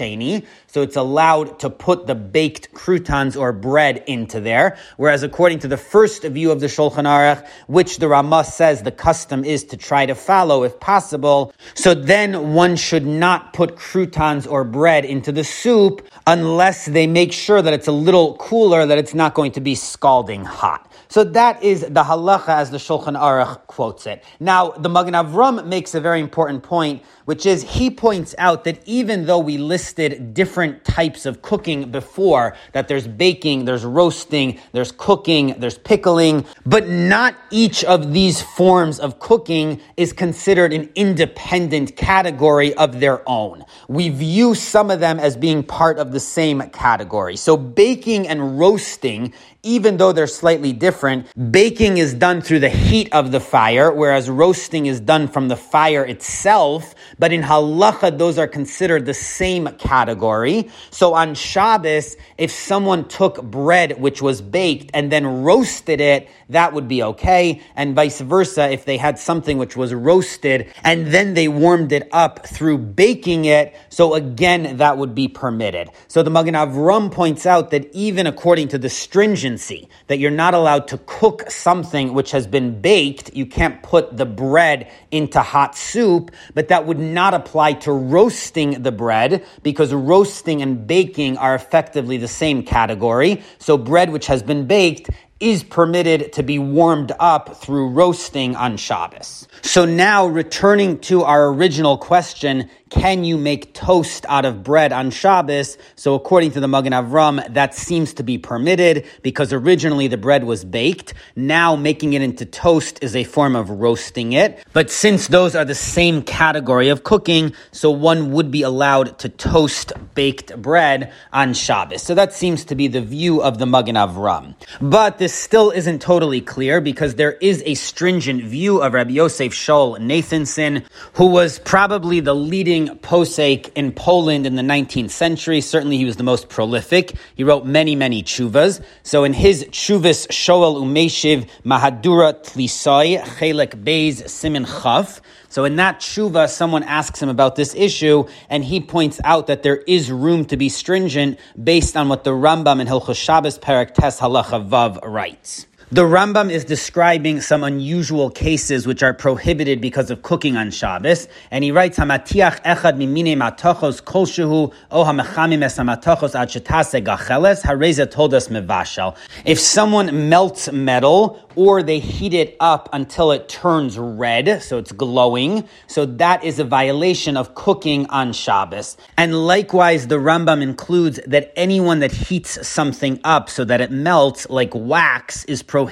so 0.68 0.82
it's 0.82 0.98
allowed 0.98 1.60
to 1.60 1.70
put 1.70 2.06
the 2.06 2.16
baked 2.16 2.74
croutons 2.74 3.36
or 3.36 3.52
bread 3.52 4.04
into 4.08 4.40
there. 4.42 4.78
Whereas 4.98 5.24
according 5.24 5.60
to 5.60 5.68
the 5.68 5.78
first 5.78 6.24
view 6.24 6.52
of 6.52 6.60
the 6.60 6.68
Shulchan 6.68 7.06
Aruch, 7.06 7.48
which 7.68 7.98
the 7.98 8.08
Ramah 8.08 8.44
says 8.44 8.84
the 8.84 8.92
custom 8.92 9.44
is 9.46 9.64
to 9.66 9.78
try 9.78 10.06
to 10.06 10.16
follow, 10.16 10.65
if 10.66 10.80
possible. 10.80 11.54
So 11.74 11.94
then 11.94 12.54
one 12.54 12.76
should 12.76 13.06
not 13.06 13.54
put 13.54 13.76
croutons 13.76 14.46
or 14.46 14.64
bread 14.64 15.06
into 15.06 15.32
the 15.32 15.44
soup 15.44 16.06
unless 16.28 16.86
they 16.86 17.08
make 17.08 17.32
sure 17.32 17.62
that 17.62 17.74
it's 17.74 17.88
a 17.88 17.92
little 17.92 18.36
cooler, 18.38 18.86
that 18.86 18.98
it's 18.98 19.14
not 19.14 19.34
going 19.34 19.52
to 19.54 19.62
be 19.62 19.76
scalding 19.76 20.44
hot. 20.44 20.92
So 21.08 21.24
that 21.24 21.64
is 21.64 21.82
the 21.82 22.04
halacha 22.04 22.50
as 22.50 22.72
the 22.72 22.78
Shulchan 22.78 23.18
Aruch 23.18 23.68
quotes 23.68 24.06
it. 24.08 24.24
Now, 24.40 24.72
the 24.72 24.90
Magen 24.90 25.14
Avram 25.14 25.66
makes 25.68 25.94
a 25.96 26.02
very 26.02 26.20
important 26.20 26.64
point 26.64 27.04
which 27.26 27.46
is 27.46 27.64
he 27.64 27.90
points 27.90 28.34
out 28.38 28.64
that 28.64 28.80
even 28.86 29.26
though 29.26 29.40
we 29.40 29.58
listed 29.58 30.34
different 30.34 30.84
types 30.86 31.26
of 31.26 31.42
cooking 31.42 31.92
before, 31.92 32.56
that 32.72 32.88
there's 32.88 33.08
baking, 33.08 33.66
there's 33.66 33.84
roasting, 33.84 34.60
there's 34.72 34.92
cooking, 34.92 35.56
there's 35.60 35.78
pickling, 35.78 36.46
but 36.66 36.88
not 36.88 37.36
each 37.52 37.84
of 37.84 38.14
these 38.14 38.42
forms 38.42 39.00
of 39.00 39.20
cooking 39.20 39.82
is 39.98 40.14
considered 40.14 40.72
an 40.74 40.90
independent 40.96 41.96
category 41.96 42.74
of 42.76 43.00
their 43.00 43.28
own. 43.28 43.64
We 43.88 44.10
view 44.10 44.56
some 44.56 44.90
of 44.92 45.00
them 45.00 45.20
as 45.20 45.36
being 45.36 45.64
part 45.64 45.98
of 45.98 46.12
the 46.12 46.20
same 46.20 46.62
category. 46.70 47.36
So 47.36 47.58
baking 47.58 48.28
and 48.28 48.60
roasting 48.60 49.34
even 49.66 49.98
though 49.98 50.14
they're 50.14 50.28
slightly 50.28 50.72
different, 50.72 51.26
baking 51.52 51.98
is 51.98 52.14
done 52.14 52.40
through 52.40 52.60
the 52.60 52.70
heat 52.70 53.10
of 53.12 53.32
the 53.32 53.40
fire, 53.40 53.92
whereas 53.92 54.30
roasting 54.30 54.86
is 54.86 55.00
done 55.00 55.28
from 55.28 55.48
the 55.48 55.58
fire 55.58 56.06
itself. 56.06 56.94
But 57.20 57.32
in 57.32 57.42
halacha, 57.42 58.18
those 58.18 58.38
are 58.38 58.48
considered 58.48 59.06
the 59.06 59.14
same 59.14 59.68
category. 59.78 60.70
So 60.92 61.14
on 61.14 61.36
Shabbos, 61.36 62.18
if 62.38 62.52
someone 62.52 63.08
took 63.08 63.44
bread 63.44 64.00
which 64.02 64.22
was 64.22 64.42
baked 64.42 64.92
and 64.94 65.12
then 65.12 65.44
roasted 65.44 66.02
it, 66.02 66.30
that 66.50 66.74
would 66.74 66.88
be 66.88 67.02
okay. 67.04 67.62
And 67.76 67.96
vice 67.96 68.22
versa, 68.22 68.70
if 68.70 68.86
they 68.86 68.98
had 68.98 69.18
something 69.20 69.58
which 69.58 69.76
was 69.76 69.94
roasted 69.94 70.72
and 70.84 71.08
then 71.08 71.34
they 71.34 71.48
warmed 71.48 71.92
it 71.92 72.08
up 72.12 72.46
through 72.48 72.78
baking 72.78 73.46
it, 73.46 73.76
so 73.90 74.14
again, 74.14 74.78
that 74.78 74.98
would 74.98 75.16
be 75.16 75.28
permitted. 75.28 75.90
So 76.08 76.24
the 76.24 76.30
Magen 76.30 76.54
Avram 76.54 77.12
points 77.12 77.46
out 77.46 77.72
that 77.72 77.90
even 77.94 78.28
according 78.28 78.70
to 78.70 78.78
the 78.78 78.90
stringency, 78.90 79.90
that 80.08 80.20
you're 80.20 80.32
not 80.32 80.54
allowed 80.54 80.88
to 80.90 80.98
cook 81.06 81.50
something 81.50 82.14
which 82.14 82.32
has 82.32 82.48
been 82.48 82.82
baked, 82.82 83.34
you 83.34 83.46
can't 83.46 83.82
put 83.84 84.16
the 84.16 84.26
bread 84.26 84.92
into 85.12 85.42
hot 85.42 85.76
soup, 85.76 86.32
but 86.54 86.68
that 86.68 86.86
would 86.86 86.95
not 87.00 87.34
apply 87.34 87.74
to 87.74 87.92
roasting 87.92 88.84
the 88.84 88.92
bread 88.92 89.46
because 89.64 89.94
roasting 89.94 90.62
and 90.62 90.86
baking 90.88 91.38
are 91.38 91.56
effectively 91.56 92.18
the 92.18 92.28
same 92.28 92.64
category. 92.64 93.44
So 93.60 93.78
bread 93.78 94.12
which 94.12 94.28
has 94.28 94.44
been 94.44 94.68
baked 94.68 95.10
is 95.40 95.64
permitted 95.64 96.32
to 96.32 96.44
be 96.44 96.58
warmed 96.58 97.12
up 97.20 97.58
through 97.58 97.90
roasting 97.90 98.56
on 98.56 98.78
Shabbos. 98.78 99.48
So 99.62 99.84
now 99.84 100.26
returning 100.26 101.00
to 101.00 101.24
our 101.24 101.50
original 101.50 101.98
question, 101.98 102.70
can 102.90 103.26
you 103.26 103.38
make 103.38 103.74
toast 103.74 104.26
out 104.30 104.46
of 104.46 104.64
bread 104.64 104.94
on 104.94 105.10
Shabbos? 105.10 105.78
So 105.96 106.14
according 106.16 106.52
to 106.52 106.62
the 106.62 106.68
Magen 106.68 106.94
Avram, 106.94 107.54
that 107.54 107.74
seems 107.74 108.14
to 108.14 108.24
be 108.24 108.38
permitted 108.38 109.06
because 109.24 109.52
originally 109.52 110.08
the 110.08 110.18
bread 110.18 110.46
was 110.46 110.64
baked. 110.64 111.14
Now 111.36 111.76
making 111.76 112.14
it 112.14 112.22
into 112.22 112.46
toast 112.46 113.00
is 113.02 113.14
a 113.16 113.26
form 113.26 113.58
of 113.58 113.70
roasting 113.70 114.32
it. 114.32 114.66
But 114.72 114.90
since 114.90 115.28
those 115.28 115.56
are 115.56 115.66
the 115.66 115.76
same 115.76 116.22
category 116.22 116.88
of 116.88 117.04
cooking, 117.04 117.54
so 117.72 117.92
one 117.92 118.32
would 118.32 118.52
be 118.52 118.62
allowed 118.62 119.20
to 119.20 119.30
toast 119.30 119.92
baked 120.14 120.56
bread 120.62 121.12
on 121.34 121.54
Shabbos. 121.54 122.04
So 122.04 122.16
that 122.16 122.32
seems 122.32 122.64
to 122.66 122.76
be 122.76 122.88
the 122.88 123.02
view 123.02 123.42
of 123.42 123.58
the 123.58 123.66
Magen 123.66 123.96
Avram. 123.96 124.56
But 124.80 125.18
this 125.26 125.34
still 125.34 125.72
isn't 125.72 126.04
totally 126.04 126.40
clear 126.40 126.80
because 126.80 127.16
there 127.16 127.32
is 127.32 127.64
a 127.66 127.74
stringent 127.74 128.44
view 128.44 128.84
of 128.84 128.94
Rabbi 128.94 129.10
Yosef 129.14 129.54
Shaul 129.54 129.98
Nathanson, 129.98 130.86
who 131.14 131.26
was 131.26 131.58
probably 131.58 132.20
the 132.20 132.36
leading 132.36 132.90
posek 133.00 133.72
in 133.74 133.92
Poland 133.92 134.46
in 134.46 134.56
the 134.56 134.62
19th 134.62 135.10
century. 135.10 135.62
Certainly 135.62 135.98
he 135.98 136.06
was 136.06 136.18
the 136.18 136.24
most 136.24 136.48
prolific. 136.48 137.16
He 137.34 137.44
wrote 137.44 137.66
many, 137.66 137.96
many 137.96 138.22
chuvas. 138.22 138.86
So 139.02 139.24
in 139.24 139.34
his 139.34 139.64
chuvas 139.72 140.28
Shoel 140.28 140.80
Umeshiv 140.80 141.50
Mahadura 141.66 142.40
Tlisai 142.46 143.20
Chelek 143.24 143.84
Beis 143.84 144.30
Simin 144.30 144.66
Chaf, 144.66 145.22
so 145.56 145.64
in 145.64 145.78
that 145.78 146.02
tshuva, 146.02 146.50
someone 146.50 146.84
asks 146.84 147.22
him 147.22 147.30
about 147.30 147.56
this 147.56 147.74
issue, 147.76 148.26
and 148.50 148.62
he 148.62 148.82
points 148.82 149.22
out 149.24 149.48
that 149.48 149.64
there 149.64 149.78
is 149.78 150.12
room 150.12 150.44
to 150.48 150.58
be 150.58 150.68
stringent 150.68 151.40
based 151.64 151.96
on 151.96 152.10
what 152.10 152.26
the 152.26 152.32
Rambam 152.32 152.82
in 152.82 152.88
Hilchos 152.88 153.16
Shabbos 153.16 153.58
Perak 153.58 153.94
Tes 153.94 154.20
Halacha 154.20 154.68
Vav 154.68 155.00
writes. 155.02 155.66
The 155.96 156.04
Rambam 156.04 156.52
is 156.52 156.66
describing 156.66 157.40
some 157.40 157.64
unusual 157.64 158.30
cases 158.30 158.86
which 158.86 159.02
are 159.02 159.14
prohibited 159.14 159.80
because 159.80 160.12
of 160.12 160.24
cooking 160.24 160.58
on 160.58 160.70
Shabbos, 160.70 161.30
and 161.52 161.64
he 161.64 161.72
writes, 161.72 161.98
"Hamatiach 161.98 162.64
echad 162.66 162.98
mimine 162.98 163.38
matachos 163.38 164.04
kolshehu 164.04 164.74
o 164.92 165.06
hamechamim 165.06 165.64
es 165.64 165.78
hamatachos 165.78 166.36
ad 166.36 166.50
shetase 166.50 167.02
gacheles 167.02 167.62
hareza 167.62 168.12
told 168.12 168.34
us 168.34 168.50
mevashel." 168.50 169.16
If 169.46 169.58
someone 169.58 170.28
melts 170.28 170.70
metal 170.70 171.40
or 171.56 171.82
they 171.82 172.00
heat 172.00 172.34
it 172.34 172.58
up 172.60 172.90
until 172.92 173.32
it 173.32 173.48
turns 173.48 173.98
red, 173.98 174.62
so 174.62 174.78
it's 174.78 174.92
glowing, 174.92 175.64
so 175.88 176.06
that 176.06 176.44
is 176.44 176.60
a 176.60 176.66
violation 176.66 177.38
of 177.38 177.56
cooking 177.56 178.06
on 178.10 178.34
Shabbos. 178.34 178.98
And 179.18 179.48
likewise, 179.48 180.08
the 180.08 180.18
Rambam 180.18 180.62
includes 180.62 181.22
that 181.26 181.54
anyone 181.56 182.00
that 182.00 182.12
heats 182.12 182.68
something 182.68 183.22
up 183.24 183.50
so 183.50 183.64
that 183.64 183.80
it 183.80 183.92
melts 183.92 184.46
like 184.50 184.72
wax 184.76 185.46
is 185.46 185.64
prohibited 185.64 185.85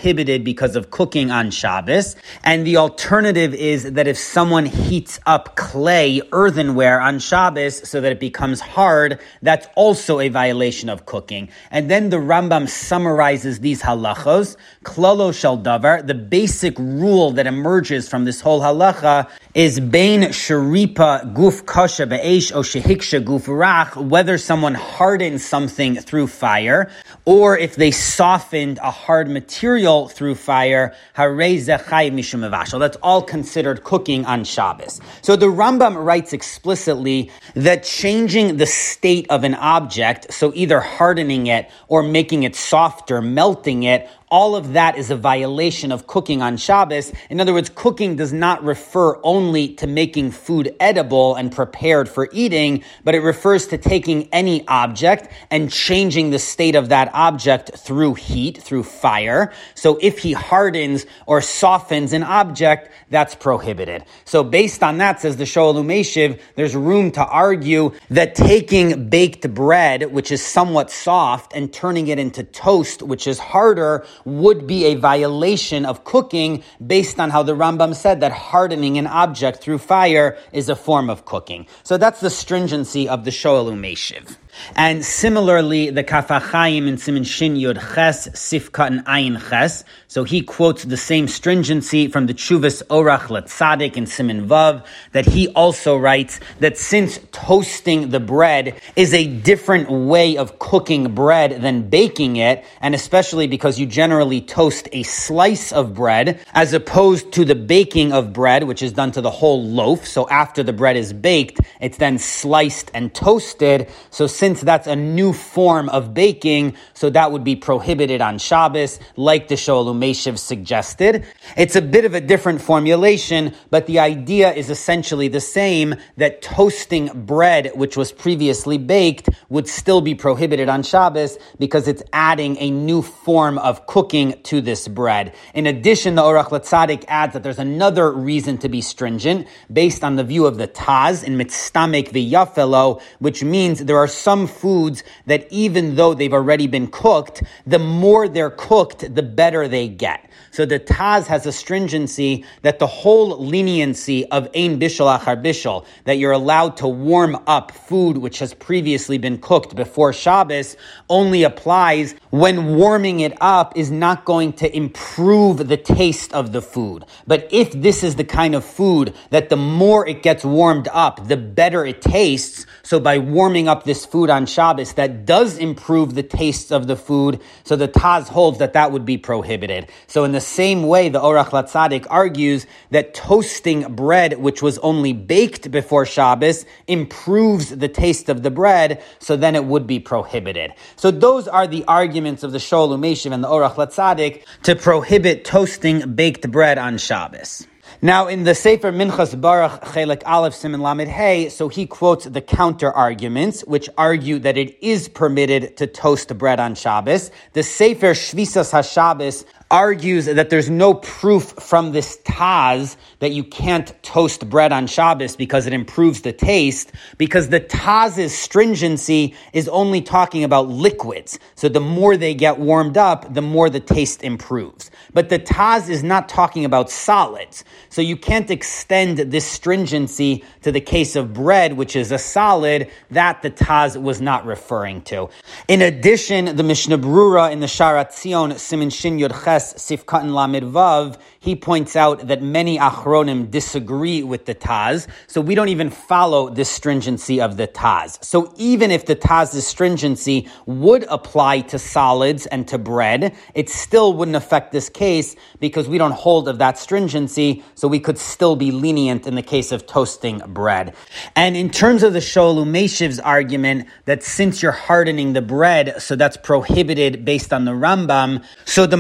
because 0.44 0.76
of 0.76 0.92
cooking 0.92 1.32
on 1.32 1.52
Shabbos. 1.52 2.16
And 2.44 2.66
the 2.66 2.78
alternative 2.78 3.54
is 3.54 3.94
that 3.94 4.08
if 4.08 4.18
someone 4.18 4.66
heats 4.66 5.20
up 5.26 5.56
clay, 5.56 6.22
earthenware 6.32 7.00
on 7.00 7.20
Shabbos 7.20 7.88
so 7.88 8.02
that 8.02 8.12
it 8.12 8.20
becomes 8.20 8.60
hard, 8.60 9.20
that's 9.42 9.68
also 9.76 10.20
a 10.20 10.30
violation 10.30 10.90
of 10.90 11.06
cooking. 11.06 11.50
And 11.72 11.90
then 11.90 12.10
the 12.10 12.18
Rambam 12.18 12.68
summarizes 12.70 13.60
these 13.60 13.82
halachos. 13.82 14.58
Klalo 14.84 15.34
shall 15.34 15.58
davar, 15.58 16.06
the 16.06 16.14
basic 16.14 16.78
rule 16.78 17.32
that 17.32 17.48
emerges 17.48 18.08
from 18.10 18.26
this 18.26 18.42
whole 18.42 18.62
halacha 18.62 19.30
is 19.54 19.80
bain 19.80 20.22
sharipa 20.22 21.32
guf 21.36 21.64
kasha 21.68 22.08
be'esh 22.08 22.52
o 22.54 22.62
shehiksha 22.62 23.24
guf 23.24 23.46
rach, 23.46 23.96
whether 23.96 24.36
someone 24.40 24.74
hardens 24.74 25.46
something 25.46 25.96
through 25.96 26.26
fire, 26.26 26.90
or 27.26 27.56
if 27.56 27.76
they 27.76 27.92
softened 27.92 28.80
a 28.82 28.90
hard 28.90 29.30
material 29.30 30.08
through 30.08 30.34
fire, 30.34 30.96
that's 31.16 32.98
all 33.04 33.22
considered 33.22 33.84
cooking 33.84 34.26
on 34.26 34.44
Shabbos. 34.44 35.00
So 35.22 35.36
the 35.36 35.46
Rambam 35.46 36.04
writes 36.04 36.34
explicitly 36.34 37.30
that 37.54 37.84
changing 37.84 38.58
the 38.58 38.66
state 38.66 39.28
of 39.30 39.44
an 39.44 39.54
object, 39.54 40.34
so 40.34 40.52
either 40.56 40.80
hardening 40.80 41.46
it 41.46 41.70
or 41.88 42.02
making 42.02 42.42
it 42.42 42.56
softer, 42.56 43.22
melting 43.22 43.84
it, 43.84 44.10
all 44.34 44.56
of 44.56 44.74
that 44.74 44.98
is 44.98 45.12
a 45.12 45.16
violation 45.16 45.92
of 45.92 46.08
cooking 46.08 46.42
on 46.42 46.58
Shabbos. 46.58 47.14
In 47.30 47.40
other 47.40 47.54
words, 47.54 47.70
cooking 47.70 48.16
does 48.16 48.34
not 48.34 48.64
refer 48.64 49.20
only 49.22 49.76
to 49.76 49.86
making 49.86 50.32
food 50.32 50.76
edible 50.80 51.36
and 51.36 51.52
prepared 51.52 52.10
for 52.10 52.28
eating, 52.32 52.84
but 53.04 53.14
it 53.14 53.20
refers 53.20 53.68
to 53.68 53.78
taking 53.78 54.30
any 54.34 54.68
object 54.68 55.28
and 55.52 55.72
changing 55.72 56.32
the 56.32 56.40
state 56.40 56.74
of 56.74 56.90
that 56.90 57.12
object 57.14 57.78
through 57.78 58.16
heat, 58.16 58.58
through 58.58 58.82
fire. 58.82 59.54
So 59.76 60.00
if 60.02 60.18
he 60.18 60.34
hardens 60.34 61.06
or 61.28 61.40
softens 61.40 62.12
an 62.12 62.24
object, 62.24 62.90
that's 63.12 63.36
prohibited. 63.36 64.04
So 64.26 64.44
based 64.44 64.82
on 64.82 64.98
that, 64.98 65.22
says 65.22 65.38
the 65.38 65.44
Shoel 65.44 65.76
Umeshiv, 65.76 66.42
there's 66.56 66.76
room 66.76 67.12
to 67.12 67.24
argue 67.24 67.92
that 68.10 68.34
taking 68.34 69.10
baked 69.10 69.54
bread, 69.54 70.12
which 70.12 70.32
is 70.32 70.44
somewhat 70.44 70.90
soft, 70.90 71.54
and 71.54 71.72
turning 71.72 72.08
it 72.08 72.18
into 72.18 72.44
toast, 72.44 73.04
which 73.04 73.28
is 73.28 73.38
harder, 73.38 74.08
would 74.26 74.68
be 74.68 74.86
a 74.86 74.96
violation 74.96 75.86
of 75.86 76.04
cooking 76.04 76.64
based 76.86 77.20
on 77.20 77.30
how 77.30 77.44
the 77.44 77.56
Rambam 77.56 77.96
said 77.96 78.22
that 78.22 78.32
hardening 78.32 78.98
an 78.98 79.08
object 79.08 79.62
through 79.62 79.80
fire 79.80 80.38
is 80.52 80.70
a 80.70 80.76
form 80.76 81.10
of 81.10 81.26
cooking. 81.26 81.68
So 81.84 81.98
that's 81.98 82.20
the 82.20 82.30
stringency 82.30 83.10
of 83.10 83.26
the 83.26 83.32
Shoel 83.32 83.72
Umeshiv. 83.72 84.38
And 84.76 85.04
similarly, 85.04 85.90
the 85.90 86.04
Kaf 86.04 86.30
HaChaim 86.30 86.88
in 86.88 86.98
Simin 86.98 87.24
Shin 87.24 87.56
Yod 87.56 87.80
Ches, 87.96 88.28
Sifka 88.30 88.88
and 88.88 89.06
Ayin 89.06 89.38
Ches. 89.50 89.84
So 90.08 90.24
he 90.24 90.42
quotes 90.42 90.84
the 90.84 90.98
same 90.98 91.28
stringency 91.28 92.08
from 92.08 92.28
the 92.28 92.34
Chuvas 92.34 92.82
Orach 92.88 93.28
Latzadik 93.28 93.98
in 93.98 94.06
Simin 94.06 94.48
Vav, 94.48 94.86
that 95.12 95.26
he 95.26 95.48
also 95.50 95.98
writes 95.98 96.40
that 96.60 96.78
since 96.78 97.20
toasting 97.32 98.10
the 98.10 98.20
bread 98.20 98.80
is 98.96 99.14
a 99.14 99.28
different 99.28 99.90
way 99.90 100.38
of 100.38 100.60
cooking 100.60 101.14
bread 101.14 101.62
than 101.62 101.90
baking 101.90 102.38
it, 102.38 102.64
and 102.82 102.96
especially 102.96 103.48
because 103.48 103.80
you 103.80 103.86
generally 103.86 104.14
generally 104.14 104.42
toast 104.42 104.88
a 104.92 105.04
slice 105.04 105.72
of 105.72 105.94
bread 105.94 106.40
as 106.54 106.72
opposed 106.72 107.32
to 107.34 107.44
the 107.44 107.56
baking 107.56 108.14
of 108.14 108.32
bread, 108.32 108.64
which 108.64 108.82
is 108.84 108.94
done 108.94 109.12
to 109.12 109.22
the 109.22 109.32
whole 109.32 109.64
loaf. 109.64 110.06
So 110.08 110.30
after 110.30 110.64
the 110.64 110.72
bread 110.72 110.96
is 110.96 111.12
baked, 111.14 111.60
it's 111.82 111.98
then 111.98 112.20
sliced 112.20 112.92
and 112.94 113.14
toasted. 113.14 113.90
So 114.12 114.28
since 114.44 114.60
that's 114.60 114.88
a 114.88 114.96
new 114.98 115.32
form 115.32 115.88
of 115.88 116.14
baking, 116.14 116.76
so 116.94 117.10
that 117.10 117.32
would 117.32 117.46
be 117.46 117.56
prohibited 117.56 118.20
on 118.20 118.38
Shabbos, 118.38 119.00
like 119.16 119.48
the 119.48 119.56
Shoel 119.56 119.86
Umeshiv 119.86 120.38
suggested. 120.38 121.26
It's 121.56 121.78
a 121.78 121.82
bit 121.82 122.04
of 122.04 122.14
a 122.14 122.20
different 122.20 122.62
formulation, 122.62 123.54
but 123.70 123.88
the 123.88 124.00
idea 124.00 124.52
is 124.52 124.70
essentially 124.70 125.30
the 125.30 125.40
same 125.40 125.96
that 126.18 126.42
toasting 126.42 127.26
bread, 127.26 127.72
which 127.76 127.96
was 127.96 128.12
previously 128.12 128.78
baked, 128.78 129.30
would 129.48 129.70
still 129.70 130.02
be 130.02 130.14
prohibited 130.14 130.68
on 130.68 130.84
Shabbos 130.84 131.38
because 131.58 131.88
it's 131.88 132.04
adding 132.12 132.58
a 132.60 132.70
new 132.70 133.02
form 133.02 133.58
of 133.60 133.88
cooking 133.88 134.34
to 134.44 134.60
this 134.60 134.90
bread. 134.90 135.34
In 135.54 135.68
addition, 135.68 136.16
the 136.16 136.22
Orach 136.22 136.50
Latzadik 136.50 137.06
adds 137.08 137.32
that 137.32 137.44
there's 137.44 137.60
another 137.60 138.12
reason 138.12 138.58
to 138.58 138.68
be 138.68 138.82
stringent 138.82 139.48
based 139.72 140.04
on 140.04 140.18
the 140.18 140.24
view 140.26 140.46
of 140.46 140.58
the 140.58 140.68
Taz 140.68 141.24
in 141.24 141.38
Mitztamek 141.38 142.10
V'Yafelo, 142.12 143.02
which 143.20 143.42
means 143.42 143.86
there 143.86 143.96
are 143.96 144.08
some 144.08 144.33
foods 144.48 145.04
that 145.26 145.48
even 145.52 145.96
though 145.96 146.14
they've 146.14 146.34
already 146.34 146.68
been 146.68 146.88
cooked, 146.88 147.44
the 147.66 147.80
more 147.80 148.28
they're 148.28 148.50
cooked, 148.50 149.14
the 149.16 149.24
better 149.24 149.68
they 149.68 149.88
get. 149.88 150.30
So 150.54 150.68
the 150.68 150.80
Taz 150.80 151.26
has 151.26 151.48
a 151.48 151.52
stringency 151.52 152.46
that 152.62 152.78
the 152.78 152.86
whole 152.86 153.44
leniency 153.44 154.30
of 154.30 154.46
Ein 154.56 154.80
Bishul 154.80 155.20
Achar 155.20 155.44
Bishul, 155.44 155.84
that 156.04 156.20
you're 156.20 156.32
allowed 156.32 156.78
to 156.78 156.88
warm 156.88 157.42
up 157.48 157.72
food 157.72 158.18
which 158.20 158.38
has 158.38 158.54
previously 158.54 159.18
been 159.18 159.40
cooked 159.40 159.76
before 159.76 160.14
Shabbos, 160.14 160.78
only 161.10 161.42
applies 161.42 162.14
when 162.30 162.76
warming 162.76 163.22
it 163.22 163.34
up 163.42 163.76
is 163.76 163.90
not 163.90 164.26
going 164.26 164.54
to 164.54 164.78
improve 164.78 165.68
the 165.68 165.78
taste 165.78 166.32
of 166.34 166.52
the 166.52 166.62
food. 166.62 167.04
But 167.26 167.48
if 167.52 167.72
this 167.72 168.04
is 168.04 168.16
the 168.16 168.24
kind 168.24 168.54
of 168.54 168.64
food 168.64 169.16
that 169.32 169.50
the 169.50 169.58
more 169.58 170.08
it 170.08 170.22
gets 170.22 170.46
warmed 170.46 170.88
up, 170.94 171.28
the 171.28 171.38
better 171.38 171.84
it 171.84 172.00
tastes, 172.00 172.68
so 172.84 173.00
by 173.00 173.18
warming 173.18 173.68
up 173.68 173.86
this 173.86 174.06
food 174.06 174.30
on 174.30 174.46
Shabbos, 174.46 174.94
that 174.94 175.26
does 175.26 175.58
improve 175.58 176.14
the 176.14 176.22
tastes 176.22 176.72
of 176.72 176.86
the 176.86 176.96
food, 176.96 177.42
so 177.64 177.76
the 177.76 177.88
Taz 177.88 178.28
holds 178.28 178.60
that 178.60 178.74
that 178.74 178.92
would 178.92 179.04
be 179.04 179.18
prohibited. 179.18 179.90
So 180.06 180.26
in 180.26 180.32
the 180.32 180.43
same 180.44 180.84
way, 180.84 181.10
the 181.10 181.20
Orach 181.20 181.50
Latzadik 181.50 182.06
argues 182.10 182.68
that 182.92 183.16
toasting 183.16 183.96
bread, 183.96 184.38
which 184.38 184.62
was 184.62 184.78
only 184.80 185.14
baked 185.14 185.72
before 185.72 186.06
Shabbos, 186.06 186.66
improves 186.88 187.70
the 187.70 187.88
taste 187.88 188.30
of 188.30 188.44
the 188.44 188.52
bread, 188.52 189.02
so 189.18 189.36
then 189.36 189.56
it 189.56 189.66
would 189.66 189.88
be 189.88 190.00
prohibited. 190.00 190.72
So 190.96 191.10
those 191.10 191.48
are 191.48 191.66
the 191.66 191.84
arguments 191.86 192.44
of 192.44 192.52
the 192.52 192.60
Shoel 192.60 192.90
Umeshiv 192.90 193.32
and 193.32 193.44
the 193.44 193.48
Orach 193.48 193.76
Latzadik 193.76 194.44
to 194.64 194.76
prohibit 194.76 195.46
toasting 195.46 196.14
baked 196.14 196.52
bread 196.52 196.78
on 196.78 197.00
Shabbos. 197.00 197.66
Now, 198.02 198.28
in 198.28 198.44
the 198.44 198.54
Sefer 198.54 198.92
Minchas 198.92 199.40
Baruch 199.40 199.80
Chelik 199.82 200.24
Aleph 200.26 200.54
Simon 200.54 200.82
Lamed 200.82 201.08
Hey, 201.08 201.48
so 201.48 201.70
he 201.70 201.86
quotes 201.86 202.26
the 202.26 202.42
counter 202.42 202.92
arguments, 202.92 203.62
which 203.62 203.90
argue 203.98 204.40
that 204.40 204.58
it 204.58 204.78
is 204.84 205.08
permitted 205.08 205.78
to 205.78 205.88
toast 205.88 206.38
bread 206.38 206.60
on 206.60 206.76
Shabbos. 206.76 207.32
The 207.54 207.64
Sefer 207.64 208.12
Shvisas 208.12 208.72
HaShabbos 208.72 209.46
argues 209.74 210.28
that 210.28 210.52
there's 210.52 210.70
no 210.70 210.94
proof 210.94 211.46
from 211.60 211.94
this 211.94 212.20
Taz 212.26 212.96
that 213.18 213.32
you 213.32 213.44
can't 213.44 213.92
toast 214.04 214.48
bread 214.48 214.72
on 214.72 214.86
Shabbos 214.86 215.36
because 215.36 215.66
it 215.66 215.74
improves 215.74 216.22
the 216.22 216.32
taste, 216.32 216.92
because 217.18 217.50
the 217.50 217.60
Taz's 217.60 218.38
stringency 218.38 219.34
is 219.52 219.68
only 219.70 220.00
talking 220.00 220.44
about 220.44 220.70
liquids. 220.70 221.40
So 221.56 221.70
the 221.70 221.80
more 221.80 222.16
they 222.18 222.36
get 222.36 222.60
warmed 222.60 222.98
up, 222.98 223.34
the 223.34 223.42
more 223.42 223.68
the 223.68 223.80
taste 223.80 224.24
improves. 224.24 224.92
But 225.12 225.30
the 225.30 225.40
Taz 225.40 225.90
is 225.90 226.04
not 226.04 226.30
talking 226.30 226.66
about 226.66 226.92
solids. 226.92 227.64
So 227.90 228.04
you 228.04 228.16
can't 228.16 228.52
extend 228.52 229.18
this 229.18 229.46
stringency 229.46 230.44
to 230.62 230.72
the 230.72 230.82
case 230.82 231.16
of 231.16 231.34
bread, 231.34 231.74
which 231.74 231.96
is 231.96 232.12
a 232.12 232.20
solid, 232.20 232.92
that 233.10 233.42
the 233.42 233.50
Taz 233.50 234.00
was 234.00 234.22
not 234.22 234.46
referring 234.46 235.02
to. 235.04 235.30
In 235.68 235.82
addition, 235.82 236.56
the 236.56 236.64
Mishnah 236.64 237.00
Brura 237.00 237.52
in 237.52 237.60
the 237.60 237.66
Sharat 237.66 238.14
Zion, 238.14 238.60
Simin 238.60 238.92
Shin 238.92 239.18
Yod 239.18 239.34
Ches, 239.44 239.63
Sifkat 239.74 240.30
Lamed 240.34 240.74
Vav, 240.74 241.18
he 241.40 241.56
points 241.56 241.96
out 241.96 242.28
that 242.28 242.42
many 242.42 242.78
Achronim 242.78 243.52
disagree 243.52 244.24
with 244.24 244.46
the 244.46 244.56
Taz, 244.56 245.08
so 245.28 245.42
we 245.42 245.56
don't 245.56 245.70
even 245.70 245.90
follow 245.90 246.50
this 246.50 246.70
stringency 246.70 247.40
of 247.40 247.58
the 247.58 247.68
Taz. 247.68 248.24
So 248.24 248.54
even 248.58 248.92
if 248.92 249.06
the 249.06 249.16
Taz's 249.16 249.68
stringency 249.68 250.48
would 250.66 251.04
apply 251.10 251.62
to 251.62 251.78
solids 251.78 252.46
and 252.48 252.68
to 252.70 252.78
bread, 252.78 253.36
it 253.54 253.70
still 253.70 254.14
wouldn't 254.14 254.38
affect 254.38 254.72
this 254.72 254.90
case 254.90 255.36
because 255.60 255.88
we 255.88 255.98
don't 255.98 256.14
hold 256.14 256.48
of 256.48 256.58
that 256.58 256.78
stringency, 256.78 257.64
so 257.76 257.88
we 257.88 258.00
could 258.00 258.18
still 258.18 258.56
be 258.56 258.72
lenient 258.72 259.28
in 259.28 259.36
the 259.36 259.42
case 259.42 259.72
of 259.72 259.86
toasting 259.86 260.40
bread. 260.48 260.96
And 261.36 261.56
in 261.56 261.70
terms 261.70 262.04
of 262.04 262.14
the 262.14 262.20
Shoel 262.20 262.66
Umeshiv's 262.66 263.20
argument 263.20 263.88
that 264.06 264.24
since 264.24 264.62
you're 264.62 264.72
hardening 264.72 265.34
the 265.34 265.42
bread, 265.42 266.02
so 266.02 266.16
that's 266.16 266.38
prohibited 266.38 267.26
based 267.26 267.52
on 267.54 267.66
the 267.66 267.72
Rambam, 267.72 268.44
so 268.66 268.86
the 268.86 268.98